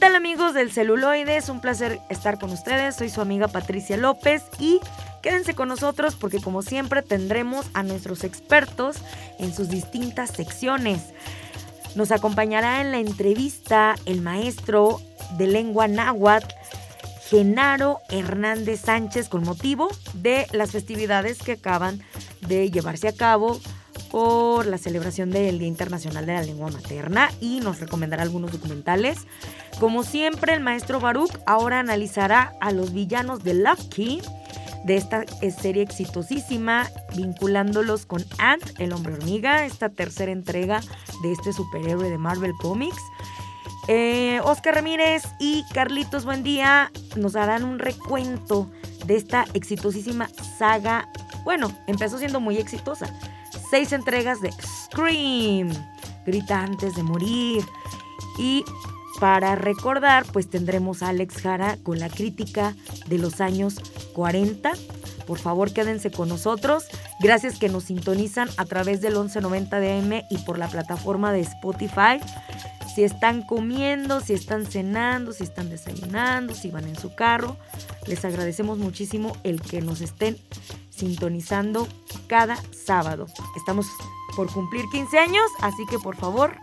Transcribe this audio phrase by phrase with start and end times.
[0.00, 1.36] Tal amigos del celuloide?
[1.36, 2.96] Es un placer estar con ustedes.
[2.96, 4.80] Soy su amiga Patricia López y
[5.20, 8.96] quédense con nosotros porque como siempre tendremos a nuestros expertos
[9.38, 11.12] en sus distintas secciones.
[11.96, 15.02] Nos acompañará en la entrevista el maestro
[15.36, 16.48] de lengua náhuatl,
[17.28, 22.00] Genaro Hernández Sánchez, con motivo de las festividades que acaban
[22.40, 23.60] de llevarse a cabo
[24.10, 29.18] por la celebración del Día Internacional de la Lengua Materna y nos recomendará algunos documentales.
[29.78, 34.20] Como siempre, el maestro Baruch ahora analizará a los villanos de Lucky
[34.84, 35.24] de esta
[35.56, 40.80] serie exitosísima, vinculándolos con Ant, el hombre hormiga, esta tercera entrega
[41.22, 43.02] de este superhéroe de Marvel Comics.
[43.88, 48.70] Eh, Oscar Ramírez y Carlitos Buendía nos harán un recuento
[49.06, 51.08] de esta exitosísima saga.
[51.44, 53.12] Bueno, empezó siendo muy exitosa.
[53.70, 55.70] Seis entregas de Scream,
[56.26, 57.64] Grita antes de morir.
[58.36, 58.64] Y
[59.20, 62.74] para recordar, pues tendremos a Alex Jara con la crítica
[63.06, 63.76] de los años
[64.14, 64.72] 40.
[65.24, 66.86] Por favor, quédense con nosotros.
[67.20, 72.18] Gracias que nos sintonizan a través del 1190 DM y por la plataforma de Spotify.
[72.92, 77.56] Si están comiendo, si están cenando, si están desayunando, si van en su carro,
[78.08, 80.36] les agradecemos muchísimo el que nos estén
[81.00, 81.88] sintonizando
[82.28, 83.26] cada sábado.
[83.56, 83.86] Estamos
[84.36, 86.56] por cumplir 15 años, así que por favor,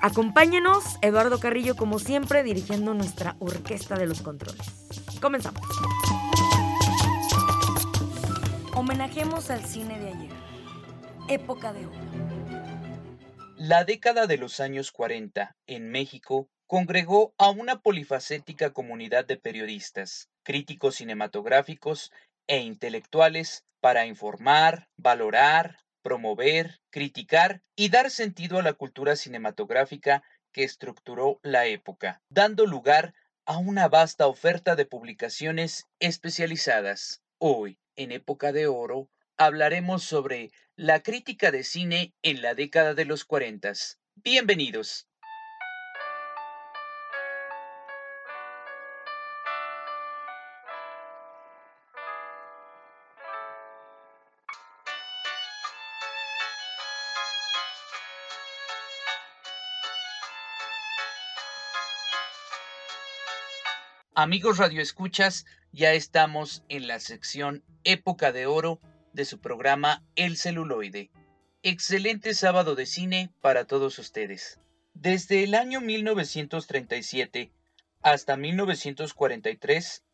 [0.00, 4.60] Acompáñenos, Eduardo Carrillo, como siempre, dirigiendo nuestra orquesta de los controles.
[5.18, 5.62] Comenzamos.
[8.74, 10.32] Homenajemos al cine de ayer.
[11.28, 11.96] Época de oro.
[13.56, 20.28] La década de los años 40 en México congregó a una polifacética comunidad de periodistas,
[20.42, 22.12] críticos cinematográficos
[22.46, 30.22] e intelectuales para informar, valorar, promover, criticar y dar sentido a la cultura cinematográfica
[30.52, 33.14] que estructuró la época, dando lugar
[33.46, 37.22] a una vasta oferta de publicaciones especializadas.
[37.38, 43.04] Hoy, en época de oro, hablaremos sobre la crítica de cine en la década de
[43.04, 43.72] los 40.
[44.16, 45.08] Bienvenidos.
[64.24, 68.80] Amigos radioescuchas, ya estamos en la sección Época de Oro
[69.12, 71.10] de su programa El celuloide.
[71.62, 74.58] Excelente sábado de cine para todos ustedes.
[74.94, 77.52] Desde el año 1937
[78.00, 80.04] hasta 1943,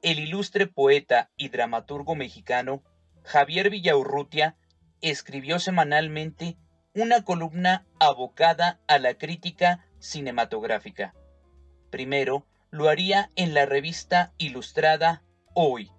[0.00, 2.82] el ilustre poeta y dramaturgo mexicano
[3.22, 4.56] Javier Villaurrutia
[5.02, 6.56] escribió semanalmente
[6.94, 11.14] una columna abocada a la crítica cinematográfica.
[11.90, 15.22] Primero, lo haría en la revista ilustrada
[15.54, 15.90] Hoy,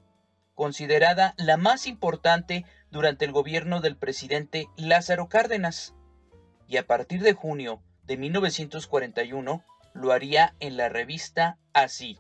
[0.56, 5.96] considerada la más importante durante el gobierno del presidente Lázaro Cárdenas,
[6.68, 9.64] y a partir de junio de 1941
[9.94, 12.20] lo haría en la revista Así.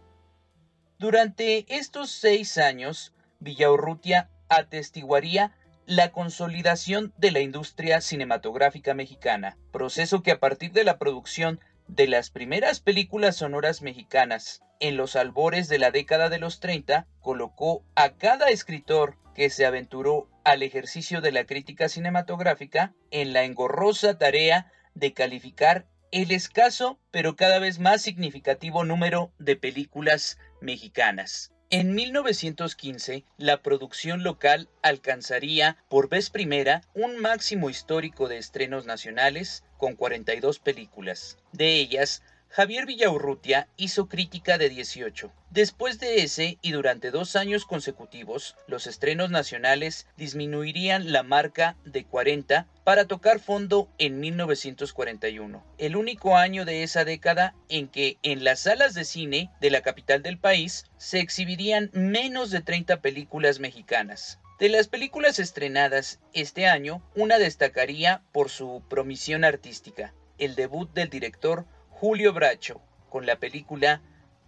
[0.97, 5.55] Durante estos seis años, Villaurrutia atestiguaría
[5.85, 12.07] la consolidación de la industria cinematográfica mexicana, proceso que a partir de la producción de
[12.07, 17.83] las primeras películas sonoras mexicanas en los albores de la década de los 30, colocó
[17.95, 24.17] a cada escritor que se aventuró al ejercicio de la crítica cinematográfica en la engorrosa
[24.17, 31.51] tarea de calificar el escaso pero cada vez más significativo número de películas mexicanas.
[31.71, 39.63] En 1915, la producción local alcanzaría por vez primera un máximo histórico de estrenos nacionales
[39.77, 41.37] con 42 películas.
[41.51, 45.31] De ellas, Javier Villaurrutia hizo crítica de 18.
[45.51, 52.05] Después de ese y durante dos años consecutivos, los estrenos nacionales disminuirían la marca de
[52.05, 58.43] 40 para tocar fondo en 1941, el único año de esa década en que en
[58.43, 63.59] las salas de cine de la capital del país se exhibirían menos de 30 películas
[63.59, 64.39] mexicanas.
[64.59, 70.15] De las películas estrenadas este año, una destacaría por su promisión artística.
[70.39, 71.65] el debut del director
[71.99, 74.01] Julio Bracho con la película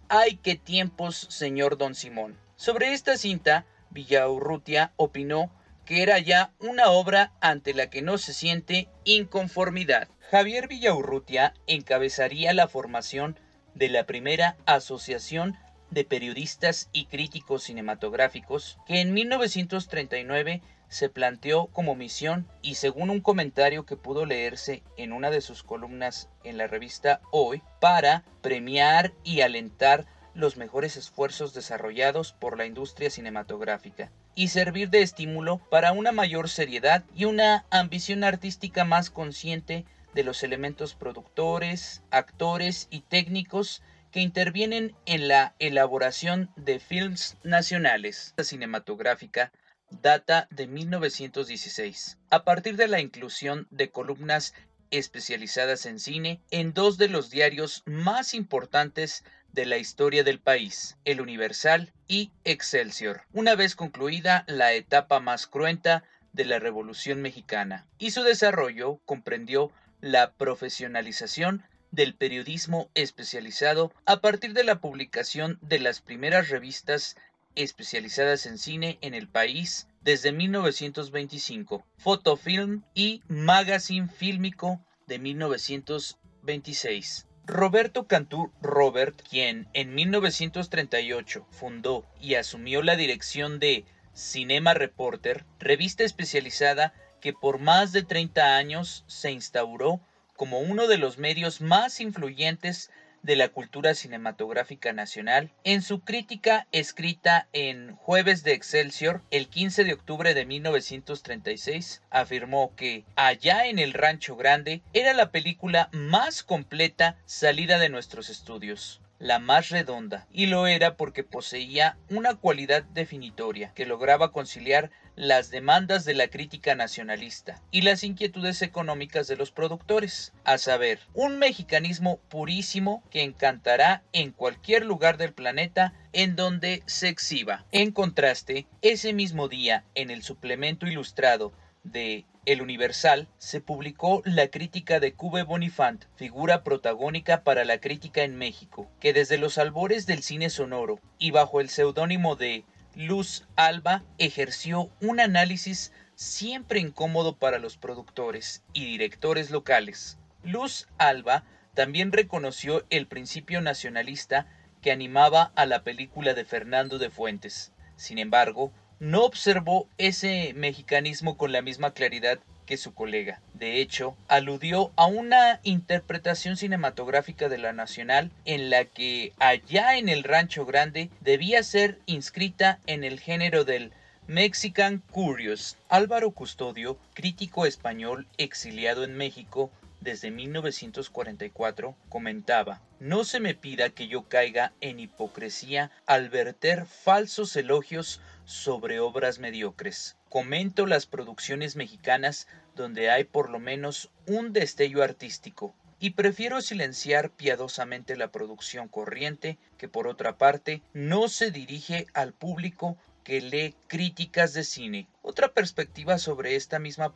[0.08, 2.38] ¡Ay qué tiempos, señor Don Simón!
[2.56, 5.52] Sobre esta cinta, Villaurrutia opinó
[5.84, 10.08] que era ya una obra ante la que no se siente inconformidad.
[10.30, 13.38] Javier Villaurrutia encabezaría la formación
[13.74, 15.58] de la primera asociación
[15.90, 23.22] de periodistas y críticos cinematográficos que en 1939 se planteó como misión y según un
[23.22, 29.14] comentario que pudo leerse en una de sus columnas en la revista Hoy, para premiar
[29.24, 30.04] y alentar
[30.34, 36.50] los mejores esfuerzos desarrollados por la industria cinematográfica y servir de estímulo para una mayor
[36.50, 44.20] seriedad y una ambición artística más consciente de los elementos productores, actores y técnicos que
[44.20, 48.34] intervienen en la elaboración de films nacionales.
[48.36, 49.52] La cinematográfica
[50.00, 54.54] data de 1916, a partir de la inclusión de columnas
[54.90, 60.96] especializadas en cine en dos de los diarios más importantes de la historia del país,
[61.04, 67.86] El Universal y Excelsior, una vez concluida la etapa más cruenta de la Revolución Mexicana,
[67.98, 75.78] y su desarrollo comprendió la profesionalización del periodismo especializado a partir de la publicación de
[75.78, 77.16] las primeras revistas
[77.56, 87.26] especializadas en cine en el país desde 1925, Fotofilm y Magazine Fílmico de 1926.
[87.44, 93.84] Roberto Cantú Robert, quien en 1938 fundó y asumió la dirección de
[94.14, 100.00] Cinema Reporter, revista especializada que por más de 30 años se instauró
[100.36, 102.90] como uno de los medios más influyentes
[103.22, 109.84] de la cultura cinematográfica nacional, en su crítica escrita en Jueves de Excelsior el 15
[109.84, 116.42] de octubre de 1936, afirmó que Allá en el Rancho Grande era la película más
[116.42, 122.82] completa salida de nuestros estudios la más redonda, y lo era porque poseía una cualidad
[122.82, 129.36] definitoria que lograba conciliar las demandas de la crítica nacionalista y las inquietudes económicas de
[129.36, 136.36] los productores, a saber, un mexicanismo purísimo que encantará en cualquier lugar del planeta en
[136.36, 137.64] donde se exhiba.
[137.72, 141.52] En contraste, ese mismo día, en el suplemento ilustrado
[141.84, 148.24] de el Universal se publicó la crítica de Cube Bonifant, figura protagónica para la crítica
[148.24, 153.46] en México, que desde los albores del cine sonoro y bajo el seudónimo de Luz
[153.56, 160.18] Alba ejerció un análisis siempre incómodo para los productores y directores locales.
[160.44, 161.44] Luz Alba
[161.74, 164.46] también reconoció el principio nacionalista
[164.82, 167.72] que animaba a la película de Fernando de Fuentes.
[167.96, 173.40] Sin embargo, no observó ese mexicanismo con la misma claridad que su colega.
[173.54, 180.08] De hecho, aludió a una interpretación cinematográfica de la Nacional en la que allá en
[180.08, 183.92] el Rancho Grande debía ser inscrita en el género del
[184.26, 185.76] Mexican Curious.
[185.88, 189.70] Álvaro Custodio, crítico español exiliado en México,
[190.00, 197.54] desde 1944, comentaba, no se me pida que yo caiga en hipocresía al verter falsos
[197.56, 200.16] elogios sobre obras mediocres.
[200.32, 207.28] Comento las producciones mexicanas donde hay por lo menos un destello artístico, y prefiero silenciar
[207.28, 213.74] piadosamente la producción corriente que por otra parte no se dirige al público que lee
[213.88, 215.06] críticas de cine.
[215.20, 217.12] Otra perspectiva sobre esta misma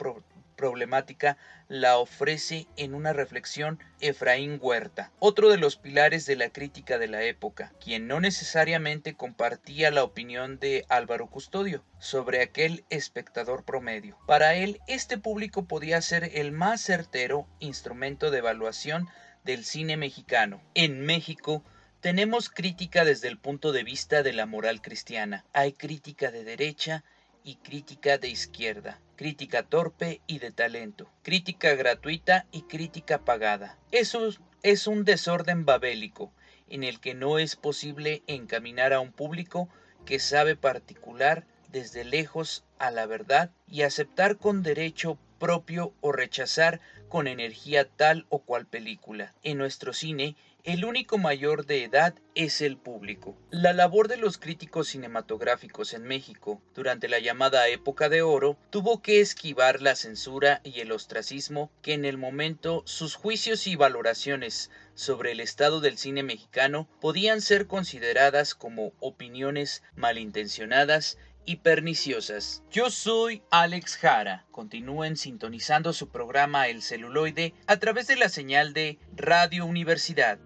[0.57, 1.37] problemática
[1.69, 7.09] la ofrece en una reflexión Efraín Huerta, otro de los pilares de la crítica de
[7.09, 14.19] la época, quien no necesariamente compartía la opinión de Álvaro Custodio sobre aquel espectador promedio.
[14.27, 19.09] Para él, este público podía ser el más certero instrumento de evaluación
[19.45, 20.63] del cine mexicano.
[20.75, 21.63] En México,
[22.01, 25.45] tenemos crítica desde el punto de vista de la moral cristiana.
[25.53, 27.05] Hay crítica de derecha
[27.47, 33.79] y crítica de izquierda, crítica torpe y de talento, crítica gratuita y crítica pagada.
[33.93, 34.31] Eso
[34.65, 36.33] es un desorden babélico
[36.69, 39.69] en el que no es posible encaminar a un público
[40.05, 46.81] que sabe particular desde lejos a la verdad y aceptar con derecho propio o rechazar
[47.09, 49.35] con energía tal o cual película.
[49.45, 50.35] En nuestro cine
[50.67, 53.39] el único mayor de edad es el público.
[53.51, 59.01] La labor de los críticos cinematográficos en México durante la llamada época de oro tuvo
[59.01, 64.73] que esquivar la censura y el ostracismo que en el momento sus juicios y valoraciones
[64.97, 72.65] sobre el estado del cine mexicano podían ser consideradas como opiniones malintencionadas y perniciosas.
[72.73, 74.45] Yo soy Alex Jara.
[74.51, 80.41] Continúen sintonizando su programa El celuloide a través de la señal de Radio Universidad.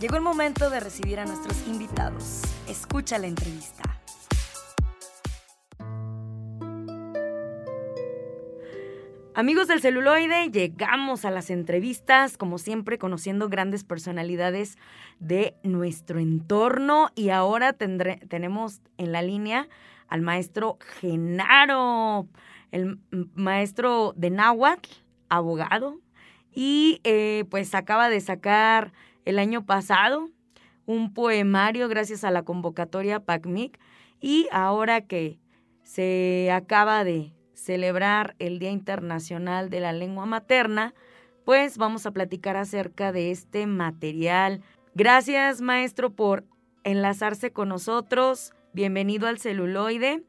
[0.00, 2.42] Llegó el momento de recibir a nuestros invitados.
[2.68, 3.82] Escucha la entrevista.
[9.34, 14.78] Amigos del celuloide, llegamos a las entrevistas, como siempre, conociendo grandes personalidades
[15.18, 17.10] de nuestro entorno.
[17.16, 19.68] Y ahora tenemos en la línea
[20.06, 22.28] al maestro Genaro,
[22.70, 23.00] el
[23.34, 24.90] maestro de Náhuatl,
[25.28, 25.98] abogado,
[26.52, 28.92] y eh, pues acaba de sacar
[29.24, 30.28] el año pasado
[30.88, 33.78] un poemario gracias a la convocatoria PACMIC
[34.20, 35.38] y ahora que
[35.82, 40.94] se acaba de celebrar el Día Internacional de la Lengua Materna,
[41.44, 44.62] pues vamos a platicar acerca de este material.
[44.94, 46.44] Gracias, maestro, por
[46.84, 48.52] enlazarse con nosotros.
[48.72, 50.22] Bienvenido al celuloide.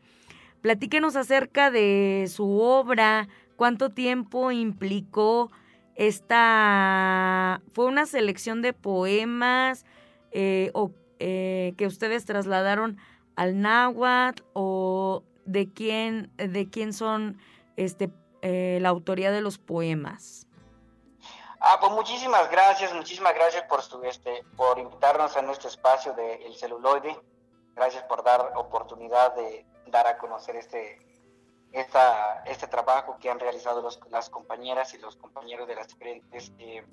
[0.61, 5.51] Platíquenos acerca de su obra, cuánto tiempo implicó
[5.99, 7.61] esta...
[7.73, 9.85] ¿Fue una selección de poemas
[10.31, 12.97] eh, o, eh, que ustedes trasladaron
[13.35, 17.37] al náhuatl o de quién, de quién son
[17.75, 18.09] este,
[18.41, 20.47] eh, la autoría de los poemas?
[21.59, 26.43] Ah, pues muchísimas gracias, muchísimas gracias por, su, este, por invitarnos a nuestro espacio del
[26.43, 27.19] El celuloide.
[27.75, 31.08] Gracias por dar oportunidad de dar a conocer este,
[31.71, 36.51] esta, este trabajo que han realizado los, las compañeras y los compañeros de las diferentes
[36.59, 36.83] eh,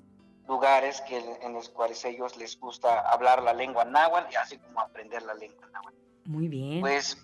[0.47, 4.79] lugares que, en los cuales ellos les gusta hablar la lengua náhuatl y así como
[4.79, 5.97] aprender la lengua náhuatl.
[6.25, 6.81] Muy bien.
[6.81, 7.17] Pues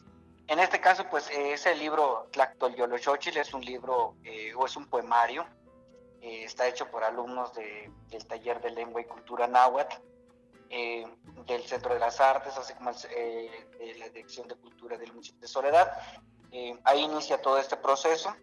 [0.48, 4.88] en este caso, pues ese libro Tlactol Yolochochil es un libro eh, o es un
[4.88, 5.46] poemario.
[6.22, 9.96] Eh, está hecho por alumnos de, del taller de lengua y cultura náhuatl
[10.70, 11.06] eh,
[11.46, 15.42] del Centro de las Artes, así como eh, de la Dirección de Cultura del municipio
[15.42, 15.92] de Soledad.
[16.56, 18.36] Eh, ahí inicia todo este proceso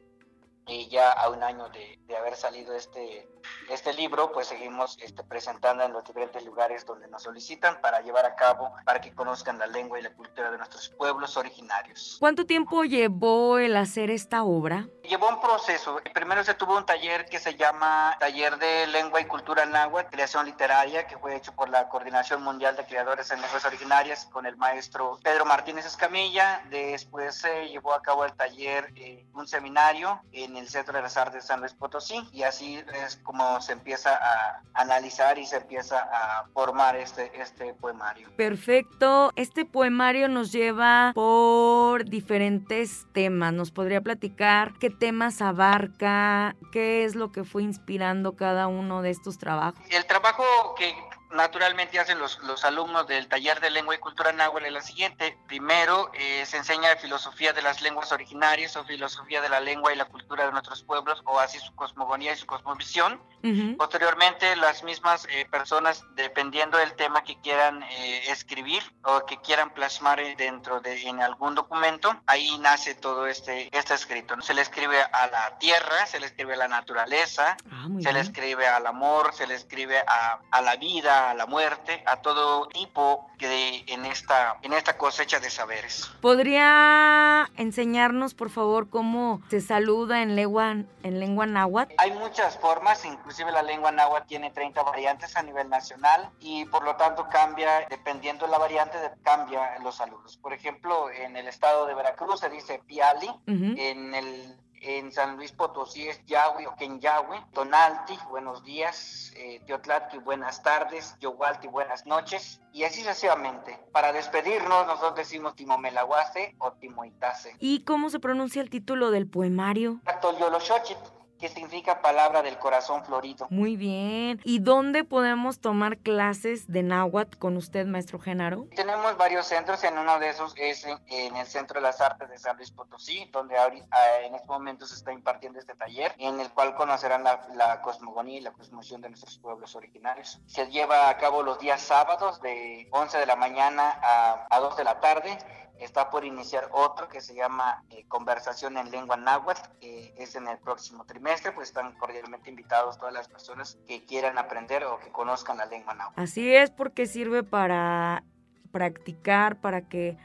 [0.88, 3.28] ya a un año de, de, haber salido este,
[3.68, 8.26] este libro, pues seguimos este, presentando en los diferentes lugares donde nos solicitan para llevar
[8.26, 12.16] a cabo, para que conozcan la lengua y la cultura de nuestros pueblos originarios.
[12.20, 14.88] ¿Cuánto tiempo llevó el hacer esta obra?
[15.02, 16.00] Llevó un proceso.
[16.14, 20.46] Primero se tuvo un taller que se llama Taller de Lengua y Cultura Náhuatl, Creación
[20.46, 24.56] Literaria, que fue hecho por la Coordinación Mundial de Creadores en Lenguas Originarias con el
[24.56, 26.62] maestro Pedro Martínez Escamilla.
[26.70, 31.16] Después se llevó a cabo el taller, eh, un seminario en el Centro de las
[31.16, 35.56] Artes de San Luis Potosí y así es como se empieza a analizar y se
[35.56, 38.28] empieza a formar este, este poemario.
[38.36, 39.32] Perfecto.
[39.36, 43.52] Este poemario nos lleva por diferentes temas.
[43.52, 46.56] ¿Nos podría platicar qué temas abarca?
[46.72, 49.80] ¿Qué es lo que fue inspirando cada uno de estos trabajos?
[49.90, 50.44] El trabajo
[50.76, 50.94] que
[51.30, 55.38] naturalmente hacen los, los, alumnos del taller de lengua y cultura náhuatl es la siguiente.
[55.46, 59.96] Primero eh, se enseña filosofía de las lenguas originarias o filosofía de la lengua y
[59.96, 63.20] la cultura de nuestros pueblos o así su cosmogonía y su cosmovisión.
[63.42, 63.76] Uh -huh.
[63.76, 69.70] Posteriormente las mismas eh, personas, dependiendo del tema que quieran eh, escribir o que quieran
[69.70, 74.40] plasmar dentro de en algún documento, ahí nace todo este, este escrito.
[74.42, 78.20] Se le escribe a la tierra, se le escribe a la naturaleza, ah, se le
[78.20, 82.68] escribe al amor, se le escribe a, a la vida, a la muerte, a todo
[82.68, 86.10] tipo que en esta, en esta cosecha de saberes.
[86.20, 91.94] ¿Podría enseñarnos, por favor, cómo se saluda en lengua, en lengua náhuatl?
[91.98, 96.82] Hay muchas formas, inclusive la lengua náhuatl tiene 30 variantes a nivel nacional y por
[96.82, 100.36] lo tanto cambia, dependiendo de la variante, cambia los saludos.
[100.38, 103.78] Por ejemplo, en el estado de Veracruz se dice piali, uh -huh.
[103.78, 110.16] en el en San Luis Potosí es Yahweh o Kenyahue, Tonalti, buenos días, eh, Teotlatki,
[110.18, 113.78] buenas tardes, Yogualti, buenas noches, y así sucesivamente.
[113.92, 117.54] Para despedirnos, nosotros decimos Timomelaguase o Timoitase.
[117.58, 120.00] ¿Y cómo se pronuncia el título del poemario?
[120.04, 123.46] Tactoyoloshochit que significa palabra del corazón florido.
[123.50, 124.40] Muy bien.
[124.44, 128.66] ¿Y dónde podemos tomar clases de náhuatl con usted, maestro Genaro?
[128.76, 132.28] Tenemos varios centros, en uno de esos es en, en el Centro de las Artes
[132.28, 136.38] de San Luis Potosí, donde ahorita, en este momento se está impartiendo este taller, en
[136.40, 140.40] el cual conocerán la, la cosmogonía y la cosmovisión de nuestros pueblos originarios.
[140.46, 144.76] Se lleva a cabo los días sábados de 11 de la mañana a, a 2
[144.76, 145.38] de la tarde
[145.80, 150.46] está por iniciar otro que se llama eh, Conversación en Lengua Náhuatl, que es en
[150.48, 155.10] el próximo trimestre, pues están cordialmente invitados todas las personas que quieran aprender o que
[155.10, 156.20] conozcan la lengua náhuatl.
[156.20, 158.24] Así es, porque sirve para
[158.72, 160.16] practicar, para que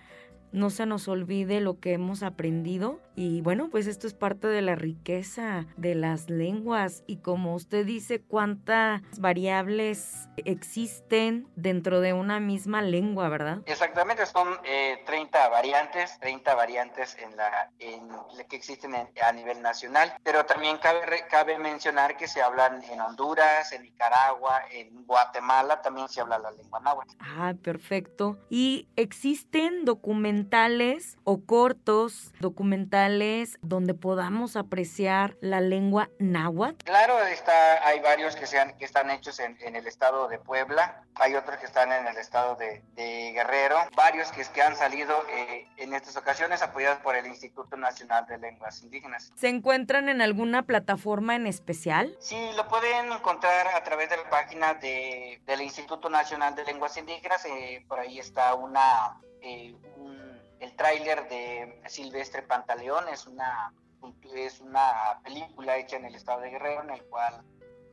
[0.55, 4.61] no se nos olvide lo que hemos aprendido y bueno, pues esto es parte de
[4.61, 12.39] la riqueza de las lenguas y como usted dice, cuántas variables existen dentro de una
[12.39, 13.59] misma lengua, ¿verdad?
[13.65, 14.47] Exactamente, son
[15.05, 18.09] 30 eh, variantes, 30 variantes en la, en
[18.49, 23.71] que existen a nivel nacional, pero también cabe, cabe mencionar que se hablan en Honduras,
[23.71, 27.15] en Nicaragua, en Guatemala, también se habla la lengua náhuatl.
[27.19, 28.37] Ah, perfecto.
[28.49, 29.85] ¿Y existen
[30.45, 36.85] documentales o cortos documentales donde podamos apreciar la lengua náhuatl?
[36.85, 41.33] Claro, está, hay varios que, sean, que están hechos en, el estado de Puebla, hay
[41.33, 45.93] otros que están en el estado de, Guerrero, varios que, que han salido eh, en
[45.93, 49.31] estas ocasiones apoyados por el Instituto Nacional de Lenguas Indígenas.
[49.35, 52.15] ¿Se encuentran en alguna plataforma en especial?
[52.19, 56.95] Sí, lo pueden encontrar a través de la página de, del Instituto Nacional de Lenguas
[56.97, 59.19] Indígenas, eh, por ahí está una...
[59.41, 59.75] Eh,
[60.65, 63.73] el tráiler de Silvestre Pantaleón es una,
[64.35, 67.43] es una película hecha en el estado de Guerrero en el cual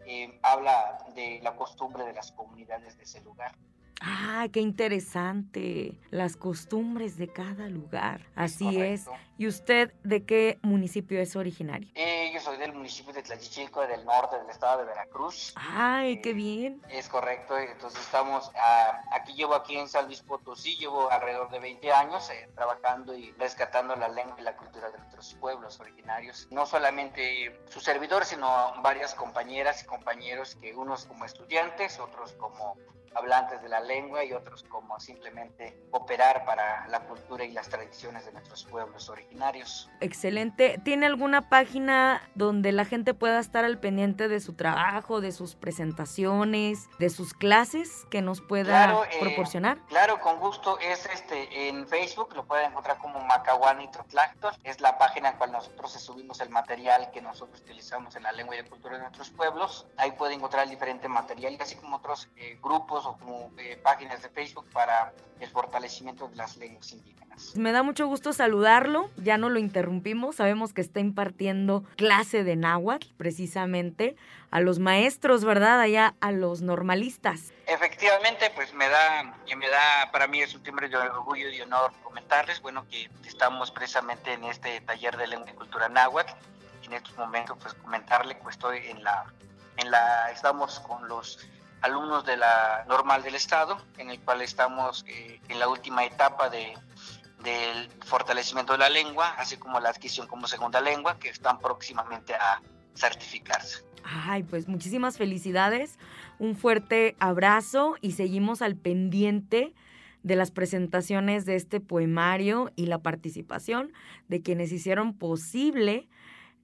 [0.07, 3.55] eh, habla de la costumbre de las comunidades de ese lugar.
[4.01, 6.01] Ah, qué interesante.
[6.11, 8.27] Las costumbres de cada lugar.
[8.35, 9.07] Así es.
[9.43, 11.89] ¿Y usted de qué municipio es originario?
[11.97, 15.53] Eh, yo soy del municipio de Tlachichico, del norte del estado de Veracruz.
[15.57, 16.81] Ay, qué eh, bien.
[16.89, 17.59] Es correcto.
[17.59, 22.31] Entonces estamos, ah, aquí llevo aquí en San Luis Potosí, llevo alrededor de 20 años
[22.31, 26.47] eh, trabajando y rescatando la lengua y la cultura de nuestros pueblos originarios.
[26.53, 32.77] No solamente su servidor, sino varias compañeras y compañeros que unos como estudiantes, otros como
[33.15, 38.25] hablantes de la lengua y otros como simplemente operar para la cultura y las tradiciones
[38.25, 39.32] de nuestros pueblos originarios.
[40.01, 40.81] Excelente.
[40.85, 45.55] ¿Tiene alguna página donde la gente pueda estar al pendiente de su trabajo, de sus
[45.55, 49.79] presentaciones, de sus clases que nos pueda eh, proporcionar?
[49.89, 50.79] Claro, con gusto.
[50.81, 54.55] Es este en Facebook, lo pueden encontrar como Macahuani Trotlactor.
[54.65, 58.33] Es la página en la cual nosotros subimos el material que nosotros utilizamos en la
[58.33, 59.87] lengua y la cultura de nuestros pueblos.
[59.97, 64.29] Ahí pueden encontrar diferente material, así como otros eh, grupos o como eh, páginas de
[64.29, 67.57] Facebook para el fortalecimiento de las lenguas indígenas.
[67.57, 72.57] Me da mucho gusto saludarlo, ya no lo interrumpimos, sabemos que está impartiendo clase de
[72.57, 74.17] náhuatl precisamente
[74.51, 75.81] a los maestros, ¿verdad?
[75.81, 77.53] Allá a los normalistas.
[77.67, 81.93] Efectivamente, pues me da, me da, para mí es un timbre de orgullo y honor
[82.03, 86.33] comentarles, bueno, que estamos precisamente en este taller de lengua y cultura náhuatl.
[86.85, 89.25] En estos momentos, pues comentarle que estoy en la,
[89.77, 91.39] en la, estamos con los
[91.81, 96.49] alumnos de la normal del Estado, en el cual estamos eh, en la última etapa
[96.49, 96.75] de,
[97.43, 102.35] del fortalecimiento de la lengua, así como la adquisición como segunda lengua, que están próximamente
[102.35, 102.61] a
[102.95, 103.85] certificarse.
[104.05, 105.99] Ay, pues muchísimas felicidades,
[106.39, 109.75] un fuerte abrazo y seguimos al pendiente
[110.23, 113.93] de las presentaciones de este poemario y la participación
[114.29, 116.09] de quienes hicieron posible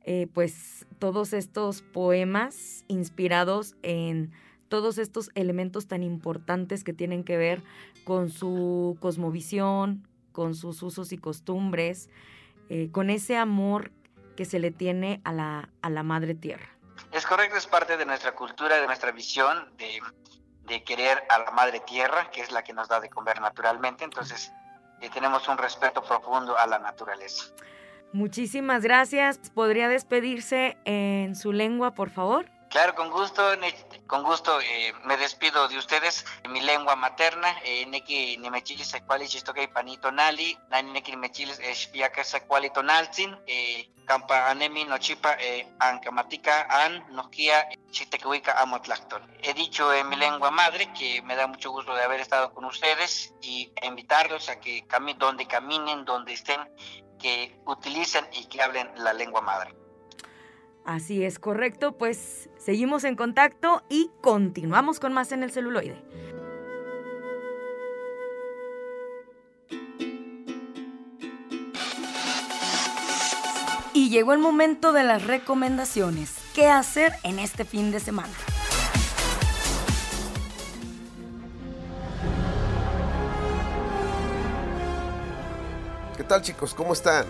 [0.04, 4.32] eh, pues todos estos poemas inspirados en
[4.68, 7.62] todos estos elementos tan importantes que tienen que ver
[8.04, 10.07] con su cosmovisión,
[10.38, 12.08] con sus usos y costumbres,
[12.68, 13.90] eh, con ese amor
[14.36, 16.68] que se le tiene a la, a la madre tierra.
[17.10, 20.00] Es correcto, es parte de nuestra cultura, de nuestra visión, de,
[20.62, 24.04] de querer a la madre tierra, que es la que nos da de comer naturalmente.
[24.04, 24.52] Entonces,
[25.00, 27.46] eh, tenemos un respeto profundo a la naturaleza.
[28.12, 29.40] Muchísimas gracias.
[29.52, 32.48] ¿Podría despedirse en su lengua, por favor?
[32.70, 33.56] Claro, con gusto,
[34.08, 36.24] con gusto eh, me despido de ustedes.
[36.42, 42.24] En mi lengua materna, eh, neki nimechilis secuali chistoke panito nali, nani neki nimechilis espiaca
[42.24, 49.22] secuali tonalzin, eh, campa anemi nochipa eh, ancamatica an noquia chitecuica amotlactol.
[49.42, 52.64] He dicho en mi lengua madre que me da mucho gusto de haber estado con
[52.64, 56.60] ustedes y invitarlos a que caminen donde caminen, donde estén,
[57.18, 59.74] que utilicen y que hablen la lengua madre.
[60.88, 66.02] Así es correcto, pues seguimos en contacto y continuamos con más en el celuloide.
[73.92, 76.34] Y llegó el momento de las recomendaciones.
[76.54, 78.32] ¿Qué hacer en este fin de semana?
[86.16, 86.72] ¿Qué tal chicos?
[86.72, 87.26] ¿Cómo están?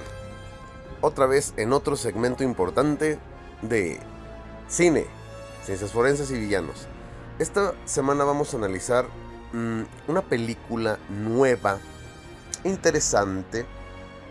[1.01, 3.19] Otra vez en otro segmento importante
[3.63, 3.99] de
[4.69, 5.07] cine,
[5.65, 6.87] ciencias forenses y villanos.
[7.39, 9.07] Esta semana vamos a analizar
[9.53, 11.79] mm, una película nueva,
[12.65, 13.67] interesante,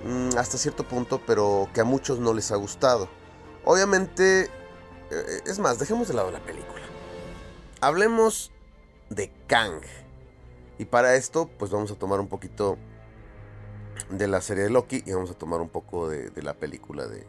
[0.06, 3.08] mm, hasta cierto punto, pero que a muchos no les ha gustado.
[3.64, 4.50] Obviamente,
[5.12, 6.84] eh, es más, dejemos de lado la película.
[7.82, 8.52] Hablemos
[9.10, 9.82] de Kang.
[10.80, 12.78] Y para esto, pues vamos a tomar un poquito
[14.10, 17.26] de la serie de Loki y vamos a tomar un poco de, la película de,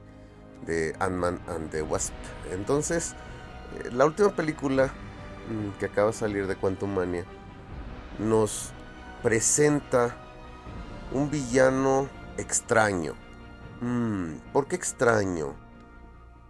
[0.66, 2.12] de Ant-Man and the Wasp.
[2.52, 3.14] Entonces,
[3.76, 4.92] eh, la última película
[5.48, 7.24] mm, que acaba de salir de Quantum Mania
[8.18, 8.72] nos
[9.22, 10.16] presenta
[11.12, 13.14] un villano extraño.
[13.80, 15.54] Mm, ¿Por qué extraño?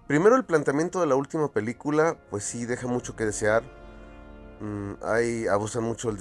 [0.07, 3.63] Primero el planteamiento de la última película, pues sí, deja mucho que desear.
[4.61, 6.19] Mm, hay, abusan mucho del,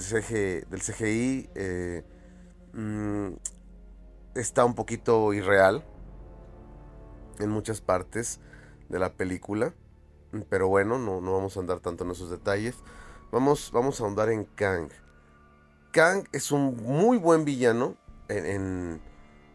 [0.68, 1.50] del CGI.
[1.54, 2.04] Eh,
[2.74, 3.28] mm,
[4.34, 5.84] está un poquito irreal
[7.40, 8.40] en muchas partes
[8.88, 9.74] de la película.
[10.48, 12.76] Pero bueno, no, no vamos a andar tanto en esos detalles.
[13.30, 14.88] Vamos, vamos a ahondar en Kang.
[15.92, 17.96] Kang es un muy buen villano.
[18.28, 19.00] En,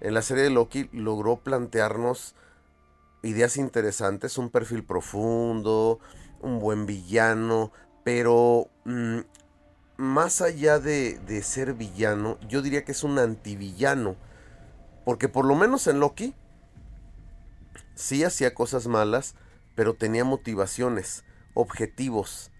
[0.01, 2.35] en, la serie de Loki logró plantearnos
[3.21, 5.99] ideas interesantes, un perfil profundo,
[6.41, 7.71] un buen villano,
[8.03, 9.19] pero mm,
[9.97, 14.15] más allá de, de, ser villano, yo diría que es un antivillano.
[15.05, 16.33] Porque por lo menos en Loki
[17.95, 19.35] sí hacía cosas malas,
[19.75, 22.51] pero tenía motivaciones, objetivos.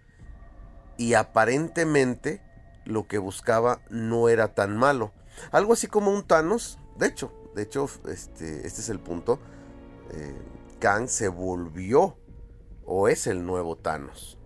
[0.97, 2.41] Y aparentemente
[2.85, 5.11] lo que buscaba no era tan malo.
[5.51, 6.79] Algo así como un Thanos.
[6.97, 9.39] De hecho, de hecho, este, este es el punto.
[10.11, 10.41] Eh,
[10.79, 12.17] Kang se volvió
[12.85, 14.37] o es el nuevo Thanos.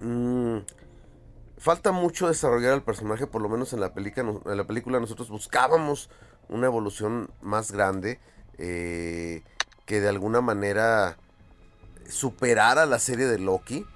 [0.00, 0.58] Mm,
[1.56, 5.30] falta mucho desarrollar al personaje, por lo menos en la, película, en la película nosotros
[5.30, 6.10] buscábamos
[6.48, 8.20] una evolución más grande
[8.58, 9.42] eh,
[9.86, 11.16] que de alguna manera
[12.08, 13.86] superara la serie de Loki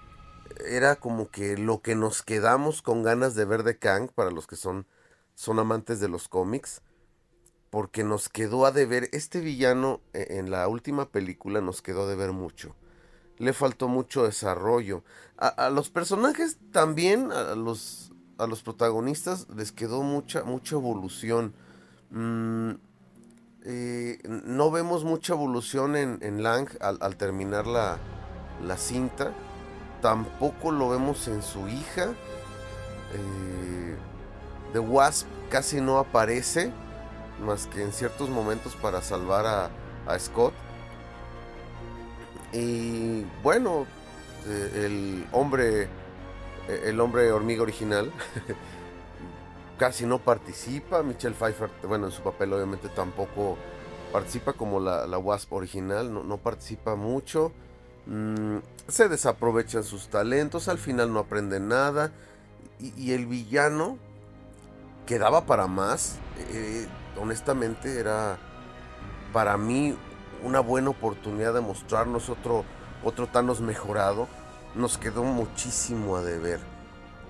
[0.66, 4.46] era como que lo que nos quedamos con ganas de ver de Kang, para los
[4.46, 4.86] que son,
[5.34, 6.82] son amantes de los cómics,
[7.70, 12.08] porque nos quedó a deber, este villano e, en la última película nos quedó a
[12.08, 12.74] deber mucho.
[13.36, 15.04] Le faltó mucho desarrollo.
[15.36, 21.54] A, los personajes también, a los, a los protagonistas, les quedó mucha, mucha evolución.
[22.10, 22.72] Mm,
[23.64, 27.98] eh, no vemos mucha evolución en, Lang al, terminar la,
[28.64, 29.32] la cinta
[30.00, 32.12] tampoco lo vemos en su hija.
[33.14, 33.96] Eh,
[34.72, 36.72] The Wasp casi no aparece,
[37.44, 39.70] más que en ciertos momentos para salvar a,
[40.18, 40.54] Scott.
[42.52, 43.86] Y bueno,
[44.46, 45.88] eh, el hombre,
[46.66, 48.10] el hombre hormiga original,
[49.78, 51.02] casi no participa.
[51.02, 53.56] Michelle Pfeiffer, bueno, en su papel obviamente tampoco
[54.12, 57.52] participa como la, Wasp original, no, no participa mucho.
[58.06, 62.12] Mm, se desaprovechan sus talentos, al final no aprenden nada.
[62.80, 63.98] Y, el villano
[65.06, 66.16] quedaba para más.
[66.52, 66.86] Eh,
[67.20, 68.38] honestamente era
[69.32, 69.96] para mí
[70.44, 72.64] una buena oportunidad de mostrarnos otro,
[73.02, 74.28] otro Thanos mejorado.
[74.74, 76.60] Nos quedó muchísimo a deber.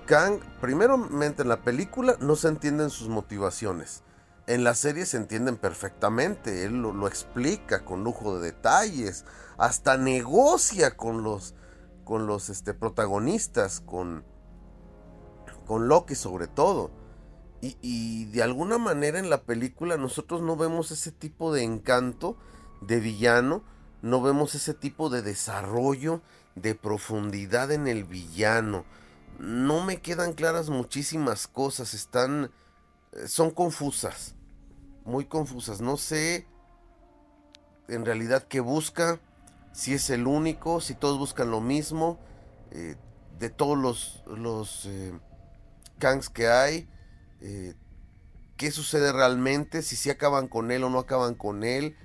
[0.09, 4.01] Kang, primeramente en la película no se entienden sus motivaciones.
[4.47, 9.25] En la serie se entienden perfectamente, él lo, explica con lujo de detalles,
[9.59, 11.53] hasta negocia con los,
[12.05, 14.25] con los este, protagonistas, con,
[15.67, 16.89] con Loki sobre todo.
[17.61, 22.35] Y, y, de alguna manera en la película nosotros no vemos ese tipo de encanto
[22.81, 23.63] de villano,
[24.01, 26.23] no vemos ese tipo de desarrollo,
[26.55, 28.85] de profundidad en el villano.
[29.39, 32.51] No me quedan claras muchísimas cosas, están...
[33.13, 34.35] Eh, son confusas
[35.09, 35.81] muy confusas.
[35.81, 36.47] No sé
[37.87, 39.19] en realidad qué busca,
[39.73, 42.19] si es el único, si todos buscan lo mismo,
[42.71, 42.95] eh,
[43.39, 45.13] de todos los, los eh,
[45.97, 46.87] Kangs que hay,
[47.41, 47.73] eh,
[48.57, 51.97] qué sucede realmente, si sí acaban con él o no acaban con él.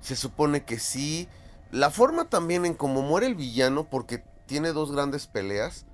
[0.00, 1.28] Se supone que sí.
[1.70, 5.86] La forma también en cómo muere el villano, porque tiene dos grandes peleas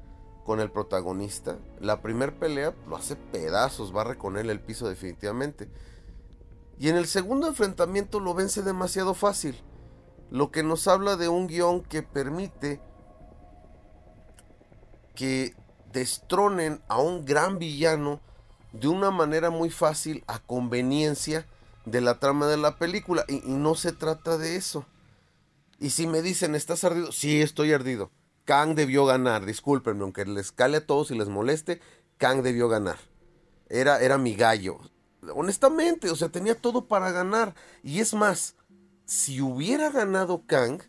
[0.45, 1.59] con el protagonista.
[1.81, 5.69] La primera pelea lo hace pedazos, barre con él el piso definitivamente.
[6.79, 9.61] Y en el segundo enfrentamiento lo vence demasiado fácil,
[10.31, 12.81] lo que nos habla de un guion que permite
[15.15, 15.55] que
[15.93, 18.21] destronen a un gran villano
[18.73, 21.47] de una manera muy fácil a conveniencia
[21.85, 23.25] de la trama de la película.
[23.29, 24.85] Y, no se trata de eso.
[25.79, 27.13] Y si me dicen, ¿estás ardido?
[27.13, 28.11] Sí, estoy ardido.
[28.45, 31.81] Kang debió ganar, discúlpenme, aunque les cale a todos y les moleste,
[32.19, 32.99] Kang debió ganar.
[33.69, 34.79] Era, era mi gallo
[35.33, 37.55] honestamente, o sea, tenía todo para ganar.
[37.83, 38.57] Y es más,
[39.05, 40.83] si hubiera ganado Kang,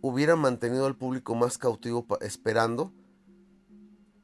[0.00, 2.92] hubiera mantenido al público más cautivo esperando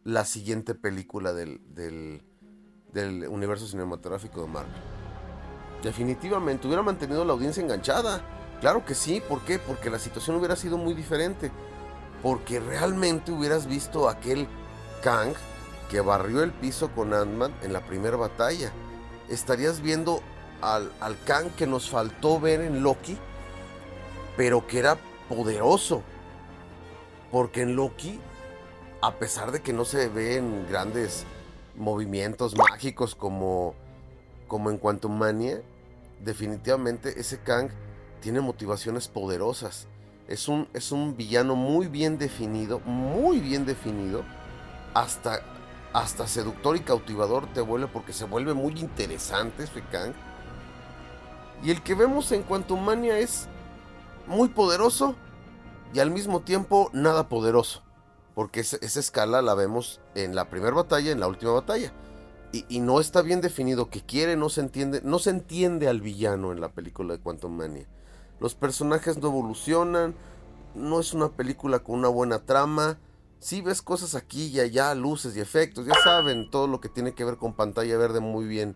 [0.03, 2.23] la siguiente película del, del,
[2.93, 4.75] del, universo cinematográfico de Marvel.
[5.83, 8.23] Definitivamente, hubiera mantenido la audiencia enganchada.
[8.61, 9.59] Claro que sí, ¿por qué?
[9.59, 11.51] Porque la situación hubiera sido muy diferente.
[12.25, 14.49] Porque realmente hubieras visto aquel
[15.03, 15.35] Kang
[15.89, 18.73] que barrió el piso con Ant-Man en la primera batalla
[19.29, 20.23] estarías viendo
[20.61, 23.17] al, al Kang que nos faltó ver en Loki,
[24.37, 26.03] pero que era poderoso.
[27.31, 28.19] Porque en Loki,
[29.01, 31.25] a pesar de que no se ven grandes
[31.77, 33.75] movimientos mágicos como,
[34.49, 35.61] como en Quantum Mania,
[36.25, 37.71] definitivamente ese Kang
[38.21, 39.87] tiene motivaciones poderosas.
[40.29, 44.25] Es un, es un villano muy bien definido, muy bien definido,
[44.95, 45.41] hasta,
[45.93, 50.15] hasta seductor y cautivador te vuelve porque se vuelve muy interesante ese Kang.
[51.63, 53.49] Y el que vemos en Quantum Mania es
[54.27, 55.15] muy poderoso
[55.93, 57.83] y al mismo tiempo nada poderoso.
[58.35, 61.93] Porque esa, escala la vemos en la primera batalla, en la última batalla.
[62.53, 66.53] Y, no está bien definido que quiere, no se entiende, no se entiende al villano
[66.53, 67.89] en la película de Quantum Mania.
[68.41, 70.15] Los personajes no evolucionan,
[70.75, 72.99] no es una película con una buena trama.
[73.39, 77.15] Sí ves cosas aquí y allá, luces y efectos, ya saben, todo lo que tiene
[77.15, 78.75] que ver con pantalla verde muy bien,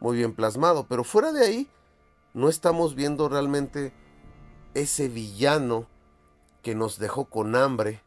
[0.00, 0.86] muy bien plasmado.
[0.88, 1.70] Pero fuera de ahí,
[2.34, 3.92] no estamos viendo realmente
[4.74, 5.86] ese villano
[6.62, 8.02] que nos dejó con hambre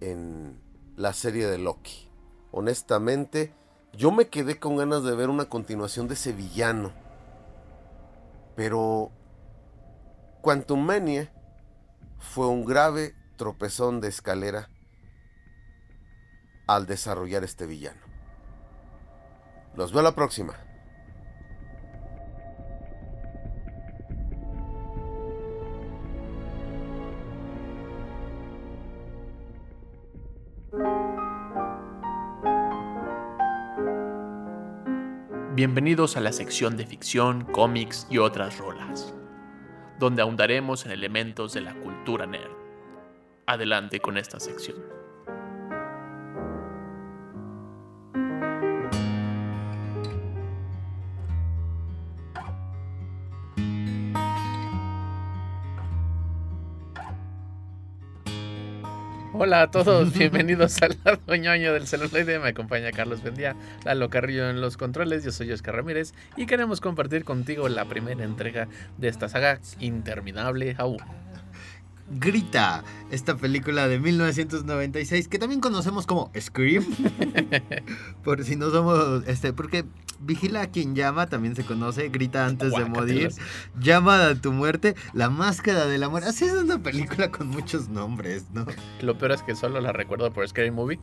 [0.00, 0.60] en
[0.96, 2.08] la serie de Loki.
[2.52, 3.52] Honestamente,
[3.92, 6.92] yo me quedé con ganas de ver una continuación de ese villano.
[8.54, 9.10] Pero
[10.46, 11.28] Quantum Mania
[12.20, 14.70] fue un grave tropezón de escalera
[16.68, 18.00] al desarrollar este villano.
[19.74, 20.54] Los veo la próxima.
[35.56, 39.12] Bienvenidos a la sección de ficción, cómics y otras rolas,
[39.98, 42.52] donde ahondaremos en elementos de la cultura nerd.
[43.46, 45.05] Adelante con esta sección.
[59.46, 62.40] Hola a todos, bienvenidos al lado ñoño del celuloide.
[62.40, 63.54] Me acompaña Carlos Bendía,
[63.84, 65.22] Lalo Carrillo en los controles.
[65.22, 68.66] Yo soy Oscar Ramírez y queremos compartir contigo la primera entrega
[68.98, 70.98] de esta saga interminable aún.
[72.08, 76.84] Grita, esta película de 1996 que también conocemos como Scream.
[78.24, 79.84] Por si no somos, este, porque
[80.20, 83.30] Vigila a quien llama, también se conoce, Grita antes de morir,
[83.80, 86.24] Llama a tu muerte, La máscara del amor.
[86.24, 88.66] Así es una película con muchos nombres, ¿no?
[89.02, 91.00] Lo peor es que solo la recuerdo por Scary Movie.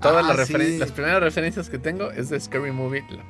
[0.00, 3.24] Todas las, ah, las primeras referencias que tengo es de Scary Movie, la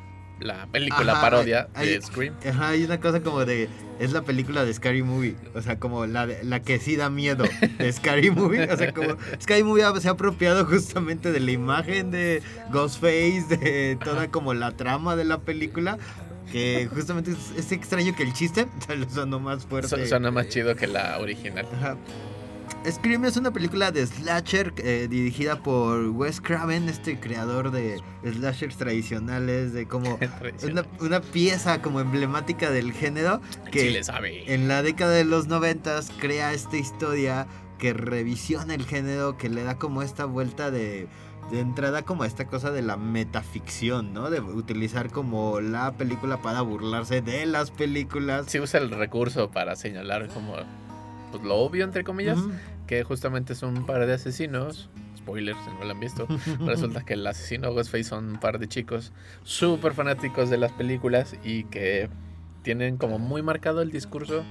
[0.70, 2.34] película parodia de Scream.
[2.48, 3.68] Ajá, hay una cosa como de.
[3.98, 5.36] Es la película de Scary Movie.
[5.54, 7.44] O sea, como la, la que sí da miedo
[7.78, 8.70] de Scary Movie.
[8.70, 13.98] O sea, como Scary Movie se ha apropiado justamente de la imagen de Ghostface, de
[14.02, 15.98] toda como la trama de la película.
[16.50, 18.66] Que justamente es, extraño que el chiste
[19.14, 20.06] suena más fuerte.
[20.06, 21.66] Suena más chido que la original.
[21.74, 21.96] Ajá.
[22.90, 28.76] Scream es una película de slasher eh, dirigida por Wes Craven, este creador de slashers
[28.76, 30.18] tradicionales, de como
[31.00, 33.40] una, pieza como emblemática del género
[33.70, 34.02] que
[34.46, 37.46] en la década de los noventas crea esta historia
[37.78, 41.06] que revisiona el género, que le da como esta vuelta de,
[41.50, 44.30] de entrada como esta cosa de la metaficción, ¿no?
[44.30, 48.46] De utilizar como la película para burlarse de las películas.
[48.48, 50.56] Sí usa el recurso para señalar como
[51.32, 52.38] pues, lo obvio, entre comillas,
[52.86, 54.88] que justamente son un par de asesinos.
[55.16, 56.26] Spoilers, si no lo han visto.
[56.66, 61.36] Resulta que el asesino Ghostface son un par de chicos súper fanáticos de las películas
[61.44, 62.08] y que
[62.62, 64.44] tienen como muy marcado el discurso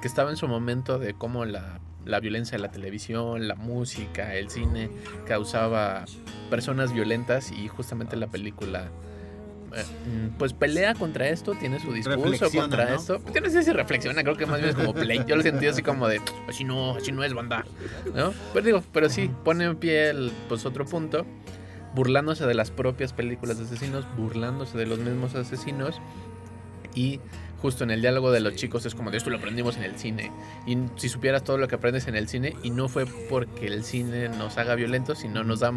[0.00, 4.34] que estaba en su momento de cómo la, la violencia de la televisión, la música,
[4.34, 4.90] el cine
[5.26, 6.04] causaba
[6.48, 8.90] personas violentas y justamente la película
[10.38, 13.20] pues pelea contra esto, tiene su discurso contra esto.
[13.34, 15.24] Yo no sé si reflexiona, creo que más bien es como play.
[15.26, 17.64] Yo lo sentí así como de, así no, así no es banda,
[18.14, 18.32] ¿no?
[18.52, 21.26] Pero digo, pero sí, pone en pie el, pues otro punto,
[21.94, 26.00] burlándose de las propias películas de asesinos, burlándose de los mismos asesinos
[26.94, 27.20] y
[27.60, 29.96] justo en el diálogo de los chicos es como de esto lo aprendimos en el
[29.96, 30.32] cine.
[30.66, 33.84] Y si supieras todo lo que aprendes en el cine, y no fue porque el
[33.84, 35.72] cine nos haga violentos, sino nos da,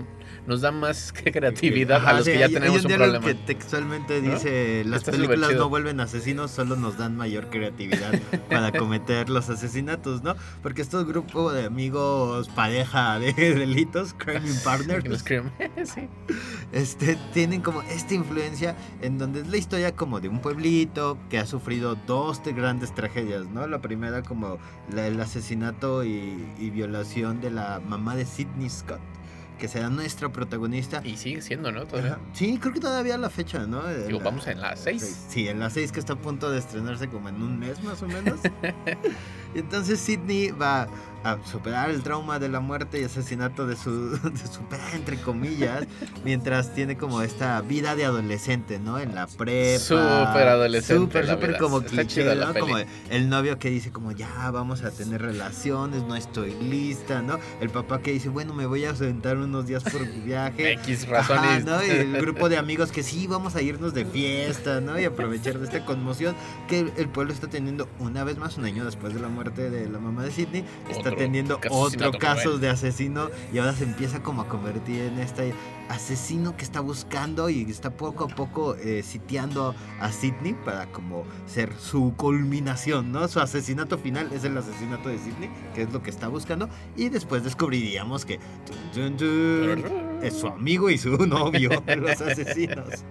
[0.48, 3.26] nos da más creatividad a los que ya tenemos un, un problema.
[3.26, 8.20] que textualmente dice, las películas no vuelven asesinos, solo nos dan mayor creatividad
[8.50, 10.36] para cometer los asesinatos, ¿no?
[10.62, 15.24] Porque estos grupos de amigos, pareja de delitos, crime partners,
[15.84, 16.10] sí.
[16.74, 21.38] Este, tienen como esta influencia en donde es la historia como de un pueblito que
[21.38, 23.68] ha sufrido dos grandes tragedias, ¿no?
[23.68, 24.58] La primera como
[24.96, 29.00] el asesinato y, violación de la mamá de Sidney Scott,
[29.60, 31.02] que sea nuestra protagonista.
[31.04, 31.86] Y sigue siendo, ¿no?
[31.86, 32.18] ¿Todavía?
[32.34, 33.84] Sí, creo que todavía la fecha, ¿no?
[33.88, 35.26] Digo, vamos en la 6.
[35.30, 38.02] Sí, en la 6 que está a punto de estrenarse como en un mes más
[38.02, 38.40] o menos.
[39.54, 40.88] y entonces Sidney va
[41.24, 44.62] a superar el trauma de la muerte y asesinato de su, de su
[44.94, 45.86] entre comillas,
[46.24, 49.00] mientras tiene como esta vida de adolescente, ¿no?
[49.00, 49.80] En la prepa.
[49.80, 51.04] Súper adolescente.
[51.04, 52.54] Súper, súper como cliché, ¿no?
[52.54, 52.78] Como
[53.10, 57.40] el novio que dice como, ya, vamos a tener relaciones, no estoy lista, ¿no?
[57.62, 60.74] El papá que dice, bueno, me voy a sentar unos días por viaje.
[60.74, 61.66] X razones.
[61.66, 61.84] ¿no?
[61.84, 65.00] Y el grupo de amigos que sí, vamos a irnos de fiesta, ¿no?
[65.00, 66.36] Y aprovechar de esta conmoción
[66.68, 69.90] que el pueblo está teniendo una vez más, un año después de la muerte de
[69.90, 74.42] la mamá de Sidney, está teniendo otro caso de asesino y ahora se empieza como
[74.42, 75.54] a convertir en este
[75.90, 81.26] asesino que está buscando y está poco a poco eh, sitiando a Sidney para como
[81.46, 83.28] ser su culminación, ¿no?
[83.28, 87.10] Su asesinato final es el asesinato de Sidney, que es lo que está buscando y
[87.10, 88.40] después descubriríamos que
[90.22, 93.04] es su amigo y su novio, los asesinos.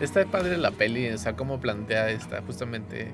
[0.00, 3.12] Está padre la peli, o sea, cómo plantea esta, justamente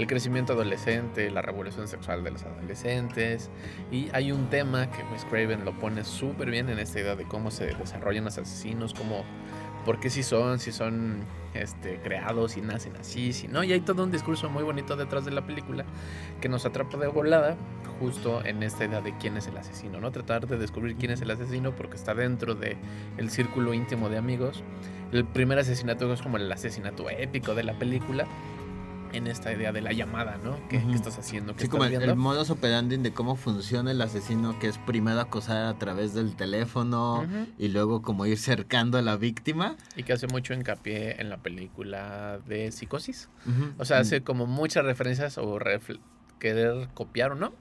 [0.00, 3.50] el crecimiento adolescente, la revolución sexual de los adolescentes.
[3.92, 7.24] Y hay un tema que Wes Craven lo pone súper bien en esta idea de
[7.24, 9.24] cómo se desarrollan los asesinos, cómo,
[9.84, 13.62] por qué si son, si son este, creados y nacen así, si no.
[13.62, 15.84] Y hay todo un discurso muy bonito detrás de la película
[16.40, 17.56] que nos atrapa de volada
[18.00, 20.10] justo en esta idea de quién es el asesino, ¿no?
[20.10, 22.78] Tratar de descubrir quién es el asesino porque está dentro del
[23.18, 24.64] el círculo íntimo de amigos
[25.12, 28.26] el primer asesinato es como el asesinato épico de la película.
[29.12, 30.56] En esta idea de la llamada, ¿no?
[30.68, 31.54] ¿Qué, estás haciendo?
[31.54, 35.66] ¿Qué sí, como el, modus operandi de cómo funciona el asesino, que es primero acosar
[35.66, 37.26] a través del teléfono
[37.58, 39.76] y luego como ir cercando a la víctima.
[39.96, 43.28] Y que hace mucho hincapié en la película de Psicosis.
[43.78, 45.58] O sea, hace como muchas referencias o
[46.38, 47.52] querer copiar o no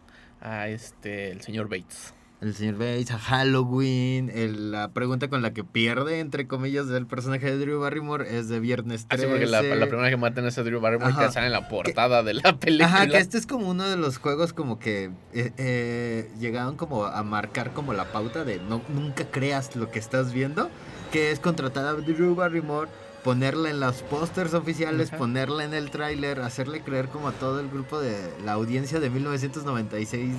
[0.42, 4.32] a este el señor Bates el señor Bates, a Halloween,
[4.72, 8.62] la pregunta con la que pierde, entre comillas, del personaje de Drew Barrymore es de
[8.62, 9.26] Viernes 13.
[9.26, 12.24] Así porque la, primera que matan es a Drew Barrymore que sale en la portada
[12.24, 12.86] de la película.
[12.86, 17.06] Ajá, que este es como uno de los juegos como que eh, eh, llegaron como
[17.06, 20.70] a marcar como la pauta de no nunca creas lo que estás viendo,
[21.12, 22.90] que es contratar a Drew Barrymore
[23.24, 27.70] ponerla en los pósters oficiales, ponerla en el tráiler, hacerle creer como a todo el
[27.70, 30.36] grupo de la audiencia de 1996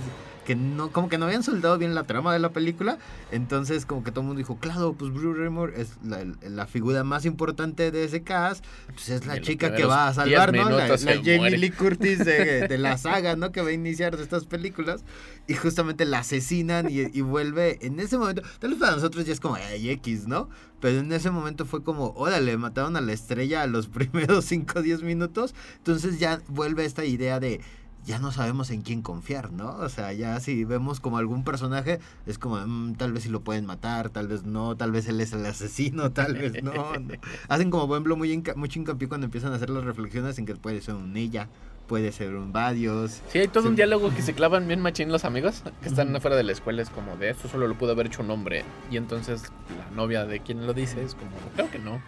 [0.51, 2.99] que no, como que no habían soldado bien la trama de la película.
[3.31, 7.25] Entonces, como que todo el mundo dijo, claro, pues Blue Barrymore es la, figura más
[7.25, 8.65] importante de ese cast.
[8.89, 10.69] Pues es la chica que va a salvar, ¿no?
[10.69, 13.53] La, Jamie Lee Curtis de, la saga, ¿no?
[13.53, 15.05] Que va a iniciar de estas películas.
[15.47, 18.43] Y justamente la asesinan y, vuelve en ese momento.
[18.59, 20.49] Tal vez para nosotros ya es como, ay, X, ¿no?
[20.81, 24.81] Pero en ese momento fue como, órale, mataron a la estrella a los primeros 5
[24.81, 25.55] o 10 minutos.
[25.77, 27.61] Entonces ya vuelve esta idea de
[28.05, 29.77] ya no sabemos en quién confiar, ¿no?
[29.77, 33.41] O sea, ya si vemos como algún personaje, es como, mm, tal vez si lo
[33.41, 36.73] pueden matar, tal vez no, tal vez él es el asesino, tal vez no.
[37.49, 40.55] Hacen como, por ejemplo, muy mucho hincapié cuando empiezan a hacer las reflexiones en que
[40.57, 41.49] puede ser un ella,
[41.87, 43.21] puede ser un varios.
[43.29, 46.37] Sí, hay todo un diálogo que se clavan bien machín los amigos que están afuera
[46.37, 48.65] de la escuela, es como de esto solo lo pudo haber hecho un hombre.
[48.91, 49.43] Y entonces
[49.77, 52.01] la novia de quien lo dice es como, creo que no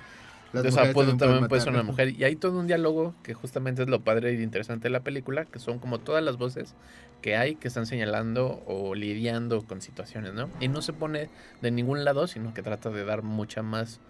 [0.52, 2.10] puede, también puede ser una mujer.
[2.10, 5.44] Y hay todo un diálogo que justamente es lo padre y interesante de la película,
[5.46, 6.74] que son como todas las voces
[7.22, 10.50] que hay que están señalando o lidiando con situaciones, ¿no?
[10.60, 11.30] Y no se pone
[11.62, 14.00] de ningún lado, sino que trata de dar mucha más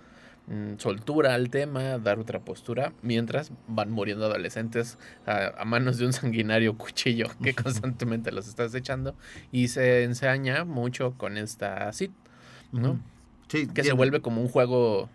[0.48, 6.12] mm, soltura al tema, dar otra postura, mientras van muriendo adolescentes a, manos de un
[6.12, 9.14] sanguinario cuchillo que constantemente los estás echando.
[9.52, 12.12] Y se ensaña mucho con esta sit,
[12.72, 12.98] ¿no?
[13.48, 15.10] Sí, que se vuelve como un juego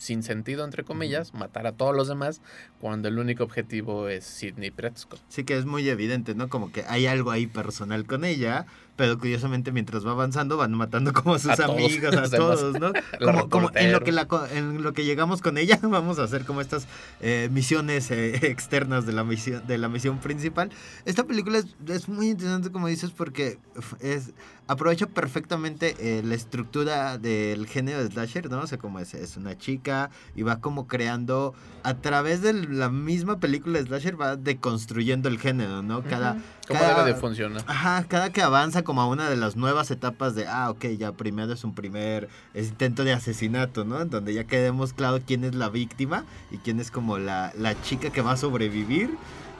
[0.00, 2.40] sin sentido, entre comillas, matar a todos los demás
[2.80, 5.20] cuando el único objetivo es Sidney Prescott.
[5.28, 6.48] Sí que es muy evidente, ¿no?
[6.48, 8.64] Como que hay algo ahí personal con ella,
[9.00, 12.92] pero curiosamente mientras va avanzando van matando como a sus amigos, a todos, ¿no?
[13.48, 14.10] Como, en, lo que
[14.52, 16.86] en lo que llegamos con ella vamos a hacer como estas
[17.22, 20.70] eh, misiones eh, externas de la misión de la misión principal.
[21.06, 23.58] Esta película es, muy interesante como dices porque
[24.00, 24.34] es
[24.66, 28.60] aprovecha perfectamente eh, la estructura del género de slasher, ¿no?
[28.60, 32.90] O sea, como es, es una chica y va como creando a través de la
[32.90, 36.02] misma película de slasher va deconstruyendo el género, ¿no?
[36.04, 36.36] Cada
[36.70, 37.62] ¿Cómo debe de funcionar?
[37.66, 41.10] Ajá, cada que avanza como a una de las nuevas etapas de, ah, ok, ya
[41.10, 44.04] primero es un primer intento de asesinato, ¿no?
[44.04, 48.10] Donde ya quedemos claro quién es la víctima y quién es como la, la chica
[48.10, 49.10] que va a sobrevivir.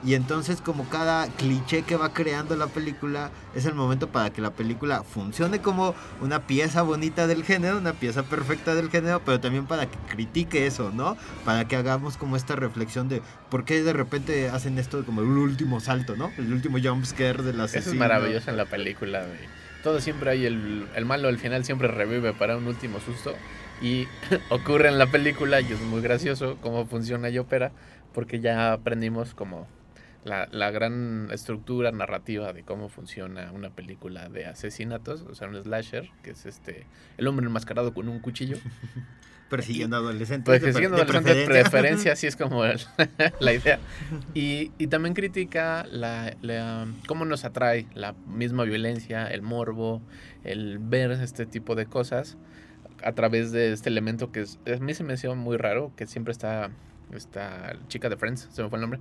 [0.02, 4.40] Y entonces como cada cliché que va creando la película es el momento para que
[4.40, 9.40] la película funcione como una pieza bonita del género, una pieza perfecta del género, pero
[9.40, 11.16] también para que critique eso, ¿no?
[11.44, 13.20] Para que hagamos como esta reflexión de
[13.50, 16.30] por qué de repente hacen esto como el último salto, ¿no?
[16.38, 19.26] El último jumpscare de la Eso es maravilloso en la película,
[19.82, 23.34] todo siempre hay el, el malo al final siempre revive para un último susto.
[23.82, 24.06] Y
[24.50, 27.72] ocurre en la película y es muy gracioso cómo funciona y opera,
[28.12, 29.66] porque ya aprendimos como
[30.24, 35.62] la, la, gran estructura narrativa de cómo funciona una película de asesinatos, o sea, un
[35.62, 38.56] slasher, que es este el hombre enmascarado con un cuchillo.
[39.50, 40.60] Persiguiendo adolescentes.
[40.60, 41.70] Persiguiendo de adolescentes, preferencia.
[41.70, 42.62] preferencia, así es como
[43.40, 43.80] la idea.
[44.32, 50.02] Y, y también critica la, la, cómo nos atrae la misma violencia, el morbo,
[50.44, 52.38] el ver este tipo de cosas
[53.02, 56.06] a través de este elemento que es, a mí se me hacía muy raro, que
[56.06, 56.70] siempre está
[57.14, 59.00] esta chica de Friends, se me fue el nombre.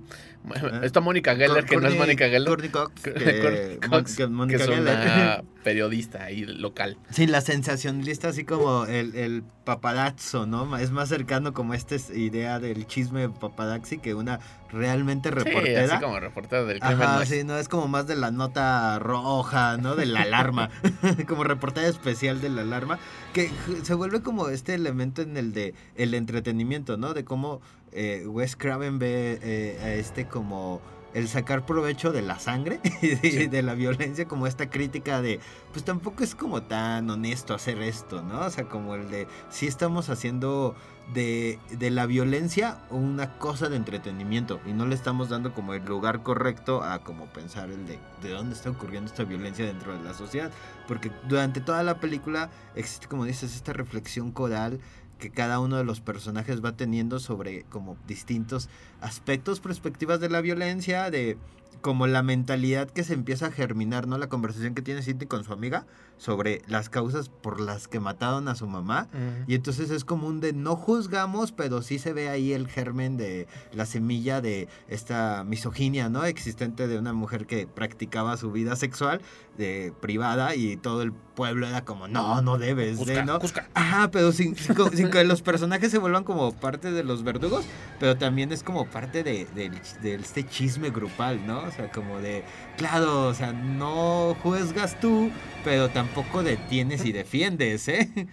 [0.54, 2.48] Ah, esta Mónica Geller, que no es Mónica Geller.
[2.48, 6.96] Courtney Cox, que, Cox, que, que es una periodista ahí local.
[7.10, 10.76] Sí, la sensacionalista, así como el, el paparazzo, ¿no?
[10.78, 14.40] Es más cercano como esta idea del chisme paparazzi que una
[14.72, 15.86] realmente reportera.
[15.86, 17.02] Sí, así como reportera del crimen.
[17.02, 19.96] Ajá, no sí, no, es como más de la nota roja, ¿no?
[19.96, 20.70] De la alarma.
[21.28, 22.98] como reportera especial de la alarma.
[23.32, 23.50] Que
[23.82, 27.14] se vuelve como este elemento en el de el entretenimiento, ¿no?
[27.14, 27.60] De cómo
[27.92, 30.80] eh, Wes Craven ve eh, a este como
[31.14, 35.40] el sacar provecho de la sangre y de, de, la violencia, como esta crítica de,
[35.72, 38.40] pues tampoco es como tan honesto hacer esto, ¿no?
[38.40, 40.76] O sea, como el de, sí estamos haciendo
[41.12, 45.84] de, de, la violencia una cosa de entretenimiento y no le estamos dando como el
[45.84, 50.04] lugar correcto a como pensar el de, de dónde está ocurriendo esta violencia dentro de
[50.04, 50.52] la sociedad.
[50.86, 54.80] Porque durante toda la película existe, como dices, esta reflexión coral
[55.20, 58.68] que cada uno de los personajes va teniendo sobre como distintos
[59.00, 61.36] aspectos, perspectivas de la violencia, de
[61.80, 64.18] como la mentalidad que se empieza a germinar, ¿no?
[64.18, 65.86] La conversación que tiene Cindy con su amiga
[66.18, 69.08] sobre las causas por las que mataron a su mamá.
[69.46, 73.16] Y entonces es como un de no juzgamos, pero sí se ve ahí el germen
[73.16, 76.24] de la semilla de esta misoginia, ¿no?
[76.24, 79.22] Existente de una mujer que practicaba su vida sexual
[79.56, 83.38] de privada y todo el pueblo era como, no, no debes, Cusca, de, ¿no?
[83.38, 83.68] Cusca.
[83.72, 87.64] Ajá, pero sin, sin, sin, que los personajes se vuelvan como parte de los verdugos,
[87.98, 89.70] pero también es como parte de, de,
[90.02, 91.59] de este chisme grupal, ¿no?
[91.68, 92.44] O sea, como de,
[92.76, 95.30] claro, o sea, no juzgas tú,
[95.64, 98.28] pero tampoco detienes y defiendes, ¿eh?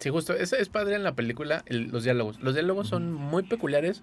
[0.00, 2.40] Sí, justo, es, es padre en la película el, los diálogos.
[2.40, 4.02] Los diálogos son muy peculiares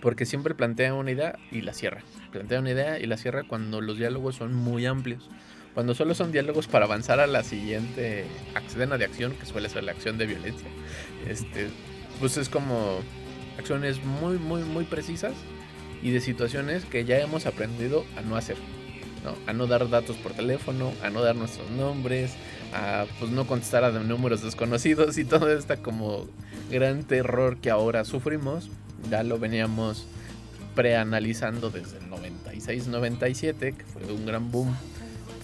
[0.00, 2.02] porque siempre plantea una idea y la cierra.
[2.32, 5.30] Plantea una idea y la cierra cuando los diálogos son muy amplios.
[5.74, 8.24] Cuando solo son diálogos para avanzar a la siguiente
[8.66, 10.68] escena de acción, que suele ser la acción de violencia,
[11.28, 11.68] este,
[12.18, 13.00] pues es como
[13.58, 15.34] acciones muy, muy, muy precisas
[16.06, 18.56] y de situaciones que ya hemos aprendido a no hacer.
[19.48, 22.34] A no dar datos por teléfono, a no dar nuestros nombres,
[22.72, 26.28] a pues no contestar a números desconocidos y todo este como
[26.70, 28.70] gran terror que ahora sufrimos.
[29.10, 30.06] Ya lo veníamos
[30.76, 34.76] preanalizando desde el 96-97, que fue un gran boom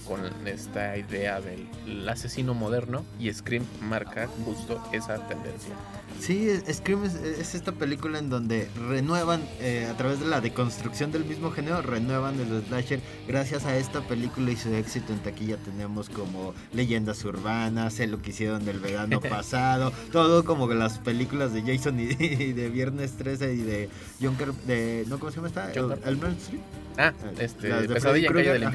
[0.06, 5.74] con esta idea del asesino moderno y Scream marca justo esa tendencia.
[6.20, 11.10] Sí, Scream es, es esta película en donde renuevan, eh, a través de la deconstrucción
[11.10, 13.00] del mismo género, renuevan el slasher.
[13.26, 18.22] Gracias a esta película y su éxito en taquilla tenemos como leyendas urbanas, sé lo
[18.22, 23.12] que hicieron del verano pasado, todo como las películas de Jason y, y, de Viernes
[23.12, 23.88] 13 y de
[24.20, 25.18] Junker, de, ¿no?
[25.18, 25.72] ¿Cómo se llama esta?
[25.72, 26.62] El, el Street.
[26.98, 28.68] Ah, este, Las de Pesadilla en Calle del.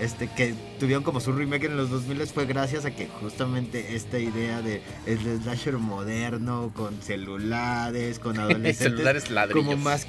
[0.00, 4.20] Este, que tuvieron como su remake en los 2000 fue gracias a que justamente esta
[4.20, 9.66] idea de el slasher moderno con celulares, con adolescentes celulares ladrillos.
[9.66, 10.06] como más,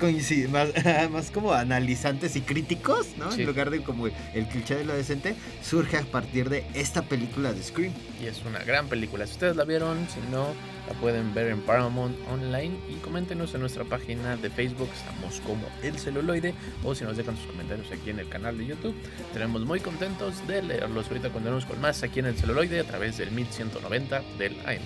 [0.49, 0.69] más
[1.11, 3.31] más como analizantes y críticos, ¿no?
[3.31, 3.41] Sí.
[3.41, 7.63] En lugar de como el cliché del adolescente, surge a partir de esta película de
[7.63, 7.93] Scream.
[8.21, 9.25] Y es una gran película.
[9.25, 10.53] Si ustedes la vieron, si no,
[10.89, 15.67] la pueden ver en Paramount Online y coméntenos en nuestra página de Facebook, estamos como
[15.83, 18.95] El Celuloide, o si nos dejan sus comentarios aquí en el canal de YouTube.
[19.31, 21.07] Tenemos muy contentos de leerlos.
[21.07, 24.81] Ahorita continuamos con más aquí en El Celuloide a través del 1190 del AM.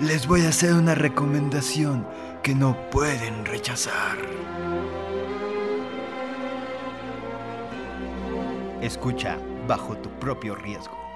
[0.00, 2.06] Les voy a hacer una recomendación
[2.42, 4.16] que no pueden rechazar.
[8.80, 11.07] Escucha bajo tu propio riesgo.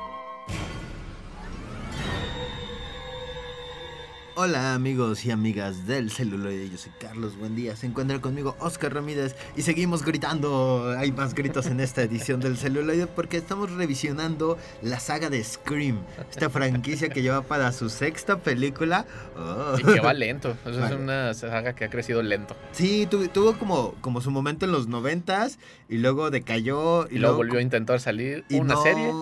[4.35, 8.95] Hola amigos y amigas del celuloide, yo soy Carlos, buen día, se encuentra conmigo Oscar
[8.95, 14.57] Ramírez y seguimos gritando, hay más gritos en esta edición del celuloide porque estamos revisionando
[14.81, 15.99] la saga de Scream,
[16.31, 19.05] esta franquicia que lleva para su sexta película.
[19.37, 19.79] Oh.
[19.79, 22.57] Y que va lento, o sea, es una saga que ha crecido lento.
[22.73, 25.59] Sí, tuvo, tuvo como, como su momento en los noventas
[25.91, 27.07] y luego decayó.
[27.11, 28.47] Y, y luego, volvió a intentar salir.
[28.51, 29.13] ¿Hubo una no, serie?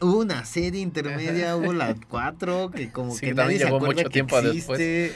[0.00, 4.02] Hubo una serie intermedia, hubo la 4 que como sí, que nadie se acuerda mucho
[4.04, 4.55] que tiempo existe.
[4.58, 5.14] Existe.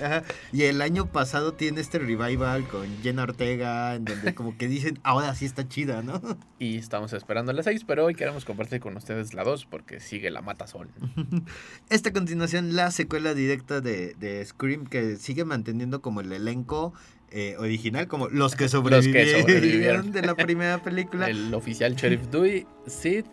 [0.52, 4.98] Y el año pasado tiene este revival con Jenna Ortega, en donde como que dicen,
[5.02, 6.20] ahora sí está chida, ¿no?
[6.58, 10.30] Y estamos esperando la 6, pero hoy queremos compartir con ustedes la 2 porque sigue
[10.30, 10.88] la Matazón.
[11.90, 16.92] Esta continuación, la secuela directa de, de Scream, que sigue manteniendo como el elenco
[17.32, 21.26] eh, original, como los que sobrevivieron, de la primera película.
[21.30, 23.24] El oficial Sheriff Dewey, Sid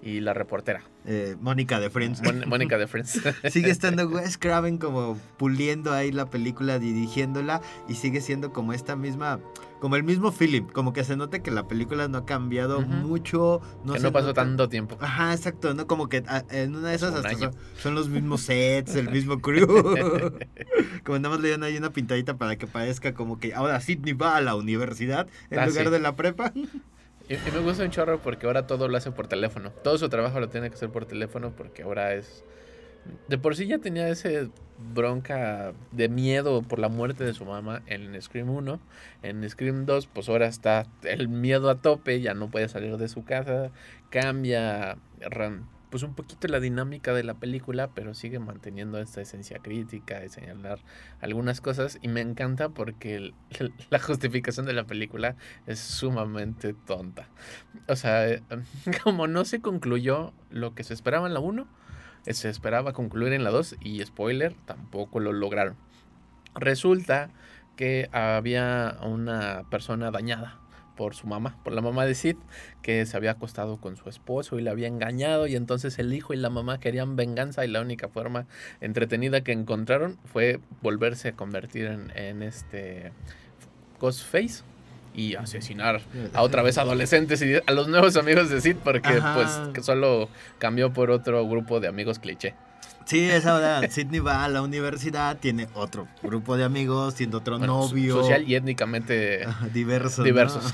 [0.00, 0.82] y la reportera.
[1.06, 2.22] Eh, Mónica de Friends.
[2.46, 3.20] Mónica de Friends.
[3.50, 8.96] sigue estando Wes Craven como puliendo ahí la película, dirigiéndola y sigue siendo como esta
[8.96, 9.40] misma
[9.84, 13.60] como el mismo feeling, como que se nota que la película no ha cambiado mucho.
[13.84, 14.96] No que no pasó tanto tiempo.
[14.98, 15.86] Ajá, exacto, ¿no?
[15.86, 19.66] Como que ah, en una de esas hasta son, los mismos sets, el mismo crew.
[21.04, 24.40] como andamos leyendo ahí una pintadita para que parezca como que ahora Sidney va a
[24.40, 26.54] la universidad en ah, lugar de la prepa.
[27.28, 29.70] Y, me gusta un chorro porque ahora todo lo hace por teléfono.
[29.82, 32.44] Todo su trabajo lo tiene que hacer por teléfono porque ahora es
[33.28, 34.48] de por sí ya tenía ese
[34.92, 38.80] bronca de miedo por la muerte de su mamá en Scream 1.
[39.22, 43.08] En Scream 2, pues ahora está el miedo a tope, ya no puede salir de
[43.08, 43.70] su casa.
[44.10, 44.96] Cambia
[45.94, 50.28] pues un poquito la dinámica de la película, pero sigue manteniendo esta esencia crítica de
[50.28, 50.80] señalar
[51.20, 52.00] algunas cosas.
[52.02, 53.32] Y me encanta porque
[53.90, 55.36] la justificación de la película
[55.68, 57.28] es sumamente tonta.
[57.86, 58.26] O sea,
[59.04, 61.64] como no se concluyó lo que se esperaba en la 1
[62.26, 65.76] se esperaba concluir en la 2 y spoiler, tampoco lo lograron.
[66.56, 67.30] Resulta
[67.76, 70.58] que había una persona dañada
[70.96, 72.36] por su mamá, por la mamá de Sid,
[72.82, 76.34] que se había acostado con su esposo y le había engañado y entonces el hijo
[76.34, 78.46] y la mamá querían venganza y la única forma
[78.80, 83.12] entretenida que encontraron fue volverse a convertir en, en este
[84.00, 84.62] Ghostface
[85.14, 89.50] y asesinar a otra vez adolescentes y a los nuevos amigos de Sid porque pues
[89.72, 90.28] que solo
[90.58, 92.54] cambió por otro grupo de amigos cliché.
[93.04, 97.58] Sí, es ahora Sidney va a la universidad, tiene otro grupo de amigos, tiene otro
[97.58, 98.16] novio.
[98.20, 100.72] Social y étnicamente diverso, diversos.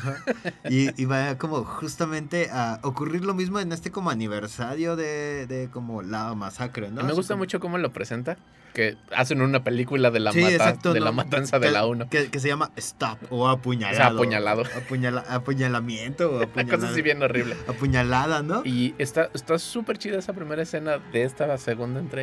[0.69, 6.03] Y, va como justamente a ocurrir lo mismo en este como aniversario de, de como
[6.03, 7.03] la masacre, ¿no?
[7.03, 8.37] Me gusta mucho cómo lo presenta
[8.73, 12.09] que hacen una película de la, de la matanza de la 1.
[12.09, 14.17] Que, se llama Stop o Apuñalado.
[14.17, 14.63] apuñalado.
[15.29, 17.57] apuñalamiento o Una cosa así bien horrible.
[17.69, 18.63] Apuñalada, ¿no?
[18.65, 22.20] Y está súper chida esa primera escena de esta segunda entrega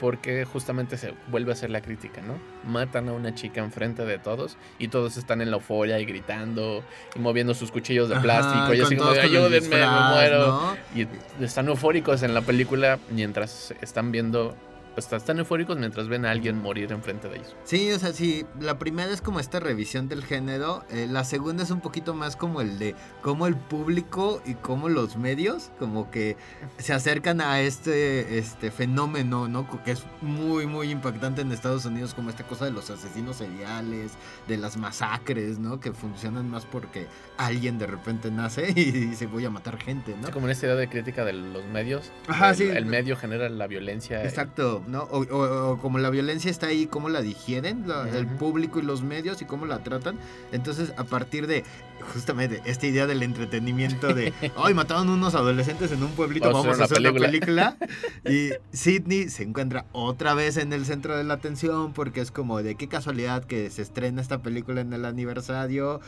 [0.00, 2.38] porque justamente se vuelve a hacer la crítica, ¿no?
[2.64, 6.82] Matan a una chica enfrente de todos y todos están en la euforia y gritando
[7.14, 10.76] y moviendo sus cuchillos de plástico y así como ayúdenme, me muero.
[10.94, 11.06] Y
[11.44, 14.56] están eufóricos en la película mientras están viendo
[14.96, 17.56] están eufóricos mientras ven a alguien morir enfrente de ellos.
[17.64, 21.62] Sí, o sea, sí, la primera es como esta revisión del género, eh, la segunda
[21.62, 26.10] es un poquito más como el de cómo el público y cómo los medios como
[26.10, 26.36] que
[26.78, 29.68] se acercan a este, este fenómeno, ¿no?
[29.84, 34.12] Que es muy, muy impactante en Estados Unidos, como esta cosa de los asesinos seriales,
[34.48, 35.80] de las masacres, ¿no?
[35.80, 40.30] Que funcionan más porque alguien de repente nace y dice voy a matar gente, ¿no?
[40.30, 42.12] como en esta idea de crítica de los medios.
[42.28, 42.64] Ajá, el, sí.
[42.64, 44.22] El medio genera la violencia.
[44.24, 44.79] Exacto.
[45.10, 49.44] O, como la violencia está ahí, cómo la digieren el público y los medios y
[49.44, 50.18] cómo la tratan.
[50.52, 51.64] Entonces, a partir de
[52.12, 56.84] justamente esta idea del entretenimiento de, ay, mataron unos adolescentes en un pueblito, vamos, a
[56.84, 57.76] hacer una película.
[58.28, 62.62] y Sidney se encuentra otra vez en el centro de la atención porque es como
[62.62, 66.00] de qué casualidad que se estrena esta película en el aniversario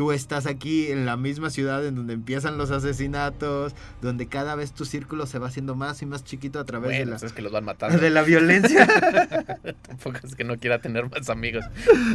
[0.00, 4.72] tú estás aquí en la misma ciudad en donde empiezan los asesinatos, donde cada vez
[4.72, 7.32] tu círculo se va haciendo más y más chiquito a través de la pues es
[7.34, 7.98] que los van matando.
[7.98, 8.86] de la violencia.
[9.86, 11.66] Tampoco es que no quiera tener más amigos.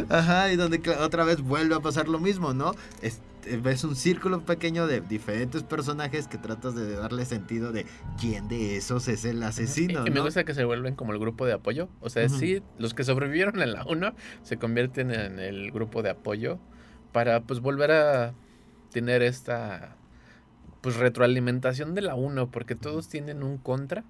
[0.08, 2.74] Ajá, y donde otra vez vuelve a pasar lo mismo, ¿no?
[3.02, 3.20] Es,
[3.62, 7.86] ves un círculo pequeño de diferentes personajes que tratas de darle sentido de
[8.20, 10.04] quién de esos es el asesino.
[10.04, 11.88] Y, me gusta que se vuelven como el grupo de apoyo.
[12.00, 14.12] O sea, sí, los que sobrevivieron en la 1
[14.42, 16.58] se convierten en el grupo de apoyo
[17.16, 18.34] para pues volver a
[18.92, 19.96] tener esta
[20.82, 24.04] pues retroalimentación de la 1, porque todos tienen un contra.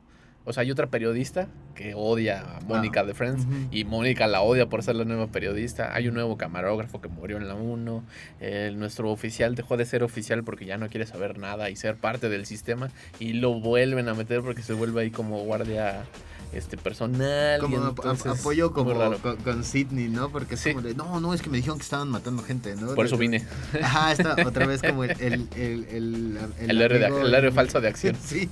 [0.45, 1.47] O sea, hay otra periodista
[1.77, 5.95] que odia a Mónica de Friends y Mónica la odia por ser la nueva periodista.
[5.95, 8.03] Hay un nuevo camarógrafo que murió en la 1.
[8.75, 12.29] nuestro oficial dejó de ser oficial porque ya no quiere saber nada y ser parte
[12.29, 12.91] del sistema
[13.21, 16.03] y lo vuelven a meter porque se vuelve ahí como guardia
[16.53, 17.61] este personal.
[17.61, 20.31] Como apoyo como con, con, Sidney, ¿no?
[20.31, 22.95] Porque es como de, no, no, es que me dijeron que estaban matando gente, ¿no?
[22.95, 23.45] Por eso vine.
[23.83, 25.11] Ajá, está otra vez como el...
[25.21, 28.17] El, el, el, el, héroe, falso de acción.
[28.25, 28.49] sí.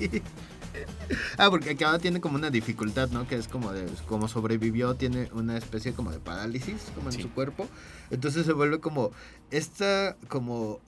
[1.36, 3.28] Ah, porque ahora tiene como una dificultad, ¿no?
[3.28, 7.30] Que es como de, como sobrevivió, tiene una especie como de parálisis, como en su
[7.30, 7.68] cuerpo.
[8.10, 9.10] Entonces se vuelve como
[9.50, 10.80] esta, como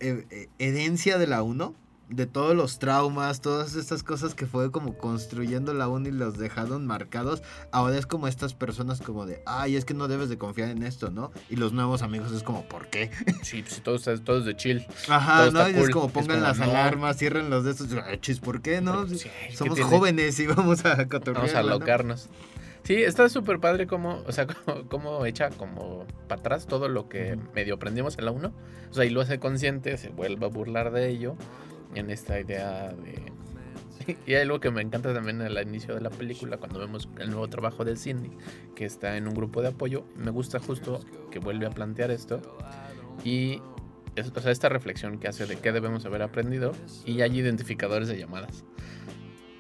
[0.59, 1.75] herencia de la 1,
[2.09, 6.39] de todos los traumas, todas estas cosas que fue como construyendo la UNI y los
[6.39, 7.43] dejaron marcados,
[7.73, 10.85] ahora es como estas personas como de, ay, es que no debes de confiar en
[10.85, 11.33] esto, ¿no?
[11.51, 13.11] Y los nuevos amigos es como, ¿por qué?
[13.43, 14.87] Sí, pues todos, todos de chill.
[15.09, 15.67] Ajá, ¿no?
[15.67, 17.89] es como pongan las alarmas, cierren los de estos,
[18.21, 19.07] chis, ¿por qué, no?
[19.55, 21.47] Somos jóvenes y vamos a cotorrear.
[21.47, 22.29] Vamos a alocarnos.
[22.85, 24.47] Sí, está súper padre como, o sea,
[24.89, 28.53] como, echa como para atrás todo lo que medio aprendimos en la 1.
[28.91, 31.37] O sea, y lo hace consciente, se vuelve a burlar de ello
[31.95, 33.33] en esta idea de...
[34.27, 37.31] Y hay algo que me encanta también al inicio de la película, cuando vemos el
[37.31, 38.31] nuevo trabajo de Cindy,
[38.75, 40.05] que está en un grupo de apoyo.
[40.17, 42.41] Me gusta justo que vuelve a plantear esto.
[43.25, 43.61] Y
[44.37, 46.73] o sea, esta reflexión que hace de qué debemos haber aprendido.
[47.05, 48.65] Y hay identificadores de llamadas.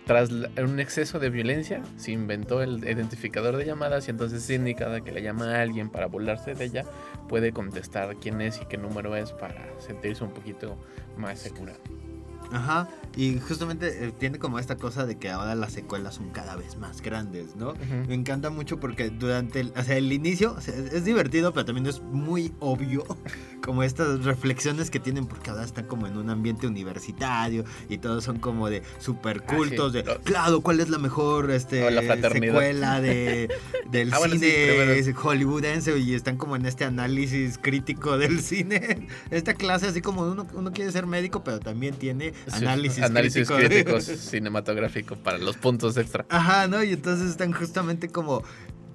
[0.07, 5.01] Tras un exceso de violencia, se inventó el identificador de llamadas y entonces Cindy cada
[5.01, 6.85] que le llama a alguien para burlarse de ella
[7.29, 10.79] puede contestar quién es y qué número es para sentirse un poquito
[11.17, 11.75] más segura.
[12.53, 16.55] Ajá, y justamente eh, tiene como esta cosa de que ahora las secuelas son cada
[16.55, 17.75] vez más grandes, ¿no?
[18.07, 22.03] Me encanta mucho porque durante el, o sea, el inicio es, divertido, pero también es
[22.03, 23.05] muy obvio
[23.67, 28.23] como estas reflexiones que tienen porque ahora están como en un ambiente universitario y todos
[28.23, 31.81] son como de super ah, cultos de, claro, ¿cuál es la mejor este,
[32.31, 33.49] secuela de,
[33.91, 35.99] del ah, cine hollywoodense?
[35.99, 39.09] Y están como en este análisis crítico del cine.
[39.33, 44.05] Esta clase así como uno, uno quiere ser médico, pero también tiene análisis, análisis críticos
[44.05, 46.25] cinematográfico para los puntos extra.
[46.29, 46.85] Ajá, ¿no?
[46.85, 48.45] Y entonces están justamente como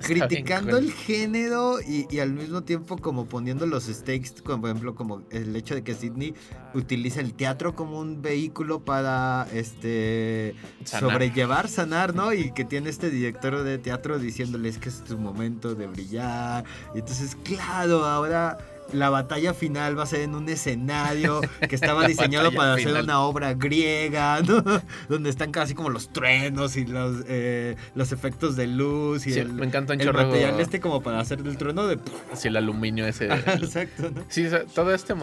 [0.04, 5.24] criticando el género y, al mismo tiempo como poniendo los stakes, como por ejemplo como
[5.30, 6.34] el hecho de que Sidney
[6.74, 12.34] utiliza el teatro como un vehículo para este sobrellevar, sanar, ¿no?
[12.34, 16.64] Y que tiene este director de teatro diciéndoles que es tu momento de brillar.
[16.96, 18.58] Y entonces, claro, ahora
[18.94, 23.22] la batalla final va a ser en un escenario que estaba diseñado para hacer una
[23.22, 24.64] obra griega, ¿no?
[25.10, 29.54] Donde están casi como los truenos y los, eh, los efectos de luz y el,
[29.54, 32.00] me encanta el material este como para hacer el trueno de...
[32.34, 33.26] Sí, el aluminio ese.
[33.26, 34.24] Exacto, ¿no?
[34.30, 35.14] Sí, todo este...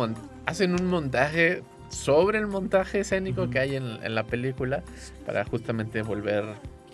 [0.47, 4.83] hacen un montaje sobre el montaje escénico que hay en, en la película
[5.27, 6.45] para justamente volver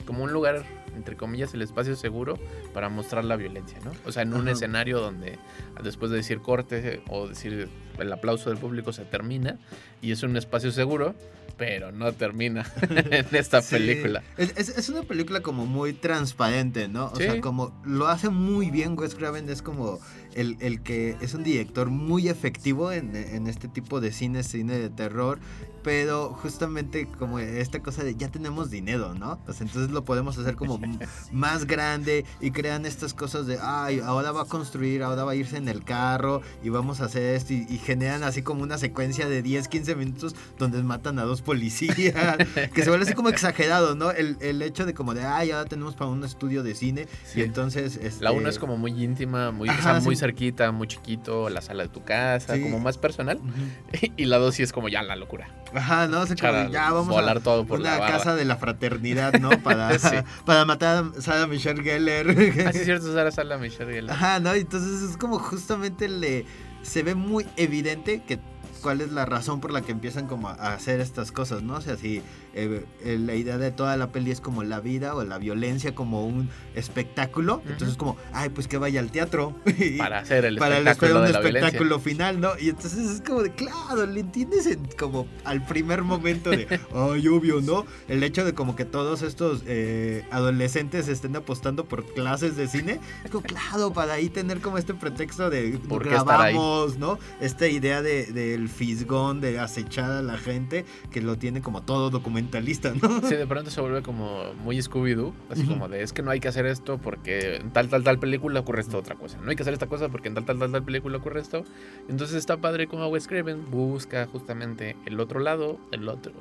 [0.07, 0.65] como un lugar
[0.97, 2.39] entre comillas, el espacio seguro
[2.73, 3.93] para mostrar la violencia, ¿no?
[4.07, 5.39] O sea, en un escenario donde
[5.83, 7.69] después de decir corte o decir
[7.99, 9.59] el aplauso del público se termina
[10.03, 11.15] y es un espacio seguro,
[11.57, 14.23] pero no termina en esta película.
[14.37, 17.07] Es, una película como muy transparente, ¿no?
[17.07, 20.01] O sea, como lo hace muy bien Wes Craven, es como
[20.35, 24.79] el, el, que es un director muy efectivo en, en, este tipo de cine, cine
[24.79, 25.39] de terror,
[25.85, 29.39] pero justamente como esta cosa de ya tenemos dinero, ¿no?
[29.45, 30.81] Pues entonces lo podemos hacer como
[31.33, 35.35] más grande y crean estas cosas de, ay, ahora va a construir, ahora va a
[35.35, 39.29] irse en el carro y vamos a hacer esto y, generan así como una secuencia
[39.29, 42.39] de 10, 15 minutos donde matan a dos policías,
[42.75, 44.11] que se vuelve así como exagerado, ¿no?
[44.11, 47.43] El, el hecho de como de, ay, ahora tenemos para un estudio de cine y
[47.43, 47.99] entonces...
[48.01, 48.25] Este...
[48.25, 49.69] La uno es como muy íntima, muy,
[50.03, 53.39] muy cerquita, muy chiquito, la sala de tu casa, como más personal.
[54.17, 55.49] y la dos sí es como ya la locura.
[55.75, 59.51] Ajá, no, sé como ya vamos a todo por una casa de la fraternidad, ¿no?
[59.63, 59.91] Para,
[60.47, 62.29] para matar a Sarah Michelle Geller.
[62.67, 64.11] ah, sí, es cierto, Sarah, Sarah Michelle Geller.
[64.11, 66.47] Ajá, no, entonces es como justamente le
[66.83, 68.39] se ve muy evidente que
[68.83, 71.77] cuál es la razón por la que empiezan como a hacer estas cosas, ¿no?
[71.77, 72.23] O sea, si
[72.57, 75.95] eh, eh, la idea de toda la peli es como la vida o la violencia
[75.95, 79.57] como un espectáculo, entonces como, ay, pues que vaya al teatro.
[79.99, 82.51] para hacer el para espectáculo un espectáculo final, ¿no?
[82.59, 87.61] Y entonces es como de, claro, le entiendes como al primer momento de, ay, obvio,
[87.61, 87.87] ¿no?
[88.07, 93.01] El hecho de como que todos estos eh, adolescentes estén apostando por clases de cine,
[93.25, 97.19] es como, claro, para ahí tener como este pretexto de grabamos, ¿no?
[97.41, 102.11] Esta idea del de, fisgón, de acechar a la gente, que lo tiene como todo
[102.45, 103.27] documentalista, ¿no?
[103.29, 106.41] Sí, de pronto se vuelve como muy Scooby-Doo, así como de, es que no hay
[106.41, 109.39] que hacer esto porque en tal, tal, tal película ocurre esta otra cosa.
[109.43, 111.65] No hay que hacer esta cosa porque en tal, tal, tal, tal película ocurre esto.
[112.09, 116.33] Entonces está padre como Wes Craven busca justamente el otro lado, el otro,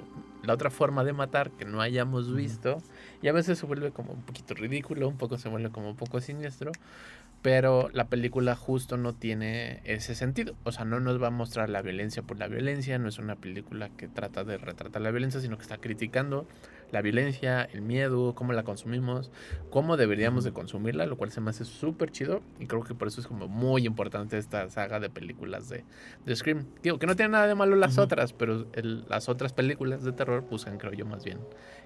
[0.44, 2.78] la otra forma de matar que no hayamos visto.
[3.22, 5.96] Y a veces se vuelve como un poquito ridículo, un poco se vuelve como un
[5.96, 6.72] poco siniestro.
[7.44, 10.56] Pero la película justo no tiene ese sentido.
[10.64, 12.98] O sea, no nos va a mostrar la violencia por la violencia.
[12.98, 16.48] No es una película que trata de retratar la violencia, sino que está criticando
[16.94, 19.32] la violencia, el miedo, cómo la consumimos,
[19.72, 22.42] cómo deberíamos de consumirla, lo cual se me hace súper chido.
[22.60, 25.84] Y creo que por eso es como muy importante esta saga de películas de,
[26.24, 26.68] de Scream.
[26.84, 28.68] Digo, que no tiene nada de malo las otras, pero
[29.10, 31.40] las otras películas de terror buscan, creo yo, más bien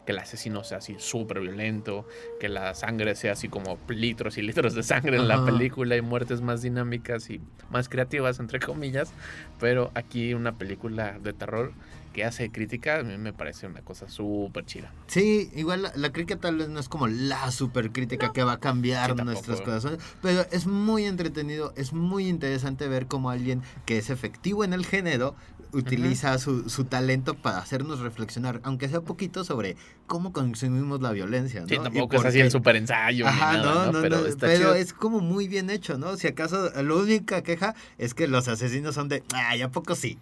[0.05, 2.07] que el asesino sea así súper violento,
[2.39, 6.01] que la sangre sea así como litros y litros de sangre en la película y
[6.01, 9.11] muertes más dinámicas y más creativas, entre comillas.
[9.59, 11.73] Pero aquí una película de terror
[12.17, 14.91] que hace crítica, a mí me parece una cosa súper chida.
[15.05, 18.59] Sí, igual la, crítica tal vez no es como la super crítica que va a
[18.59, 24.09] cambiar nuestros corazones, pero es muy entretenido, es muy interesante ver cómo alguien que es
[24.09, 25.35] efectivo en el género
[25.71, 31.61] utiliza su, su, talento para hacernos reflexionar, aunque sea poquito, sobre cómo consumimos la violencia.
[31.61, 31.67] ¿no?
[31.67, 33.27] Sí, tampoco es así el super ensayo.
[33.27, 36.17] Ajá, no, no, pero, pero es como muy bien hecho, ¿no?
[36.17, 40.19] Si acaso la única queja es que los asesinos son de, ay, ¿a poco sí?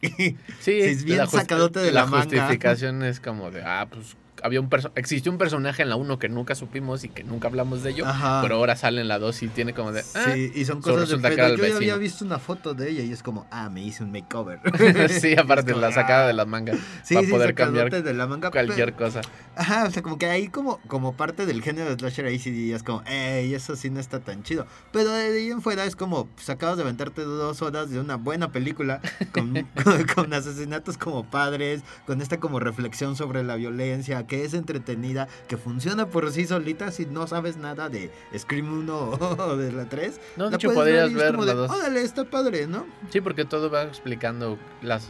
[0.59, 4.15] Sí, es bien sacadote de la, la justificación es como de, ah, pues
[4.45, 7.81] había un existió un personaje en la 1 que nunca supimos y que nunca hablamos
[7.81, 8.05] de ello,
[8.41, 10.03] pero ahora sale en la 2 y tiene como de...
[10.13, 13.11] Ah, sí, y son cosas de yo ya había visto una foto de ella y
[13.11, 14.59] es como, ah, me hice un makeover.
[15.09, 16.73] sí, aparte la sacada de la manga.
[17.03, 19.21] Sí, para sí, poder cambiar de la manga, cualquier cosa.
[19.55, 22.73] Ajá, o sea, como que ahí como, como parte del género de slasher ahí sí
[22.73, 24.65] es como, ey, eso sí no está tan chido.
[24.91, 28.15] Pero de ahí en fuera es como, pues acabas de aventarte dos horas de una
[28.15, 29.01] buena película
[29.33, 29.67] con,
[30.15, 35.57] con asesinatos como padres, con esta como reflexión sobre la violencia, que es entretenida que
[35.57, 39.09] funciona por sí solita si no sabes nada de Scream 1
[39.39, 40.19] o de la 3.
[40.37, 42.85] No, de hecho podrías ver, ver Órale, está padre, ¿no?
[43.09, 45.07] Sí, porque todo va explicando las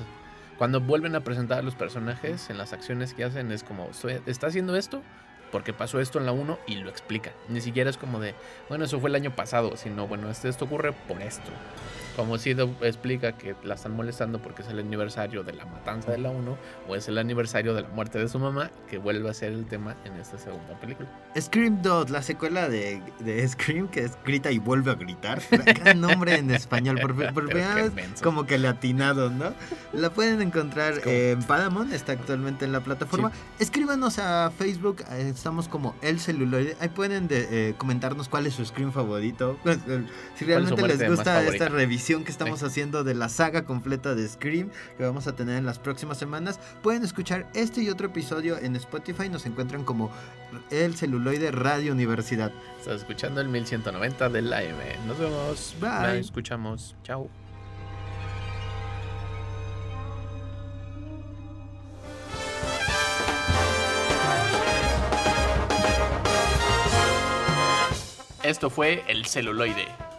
[0.58, 3.90] cuando vuelven a presentar a los personajes en las acciones que hacen es como
[4.26, 5.02] está haciendo esto
[5.52, 7.32] porque pasó esto en la 1 y lo explica.
[7.48, 8.36] Ni siquiera es como de,
[8.68, 11.50] bueno, eso fue el año pasado, sino, bueno, esto, esto ocurre por esto.
[12.16, 16.18] Como si explica que la están molestando porque es el aniversario de la matanza de
[16.18, 16.58] la 1
[16.88, 19.66] o es el aniversario de la muerte de su mamá, que vuelve a ser el
[19.66, 21.10] tema en esta segunda película.
[21.38, 25.42] Scream 2, la secuela de, de Scream, que es grita y vuelve a gritar.
[25.52, 27.92] Gran nombre en español, por, por primera
[28.24, 29.54] como que latinado, ¿no?
[29.92, 33.32] La pueden encontrar en Paramount, está actualmente en la plataforma.
[33.60, 36.78] Escríbanos a Facebook, estamos como El Celuloide.
[36.80, 39.58] Ahí pueden eh, comentarnos cuál es su Scream favorito.
[40.36, 44.70] Si realmente les gusta esta revisión que estamos haciendo de la saga completa de Scream
[44.96, 46.60] que vamos a tener en las próximas semanas.
[46.84, 49.28] Pueden escuchar este y otro episodio en Spotify.
[49.28, 50.12] Nos encuentran como
[50.70, 52.52] el celuloide Radio Universidad.
[52.80, 55.08] Estás escuchando el 1190 del AM.
[55.08, 55.76] Nos vemos.
[55.82, 55.90] Bye.
[55.90, 56.96] Nos escuchamos.
[57.04, 57.28] Chao.
[68.44, 69.88] Esto fue El Celuloide.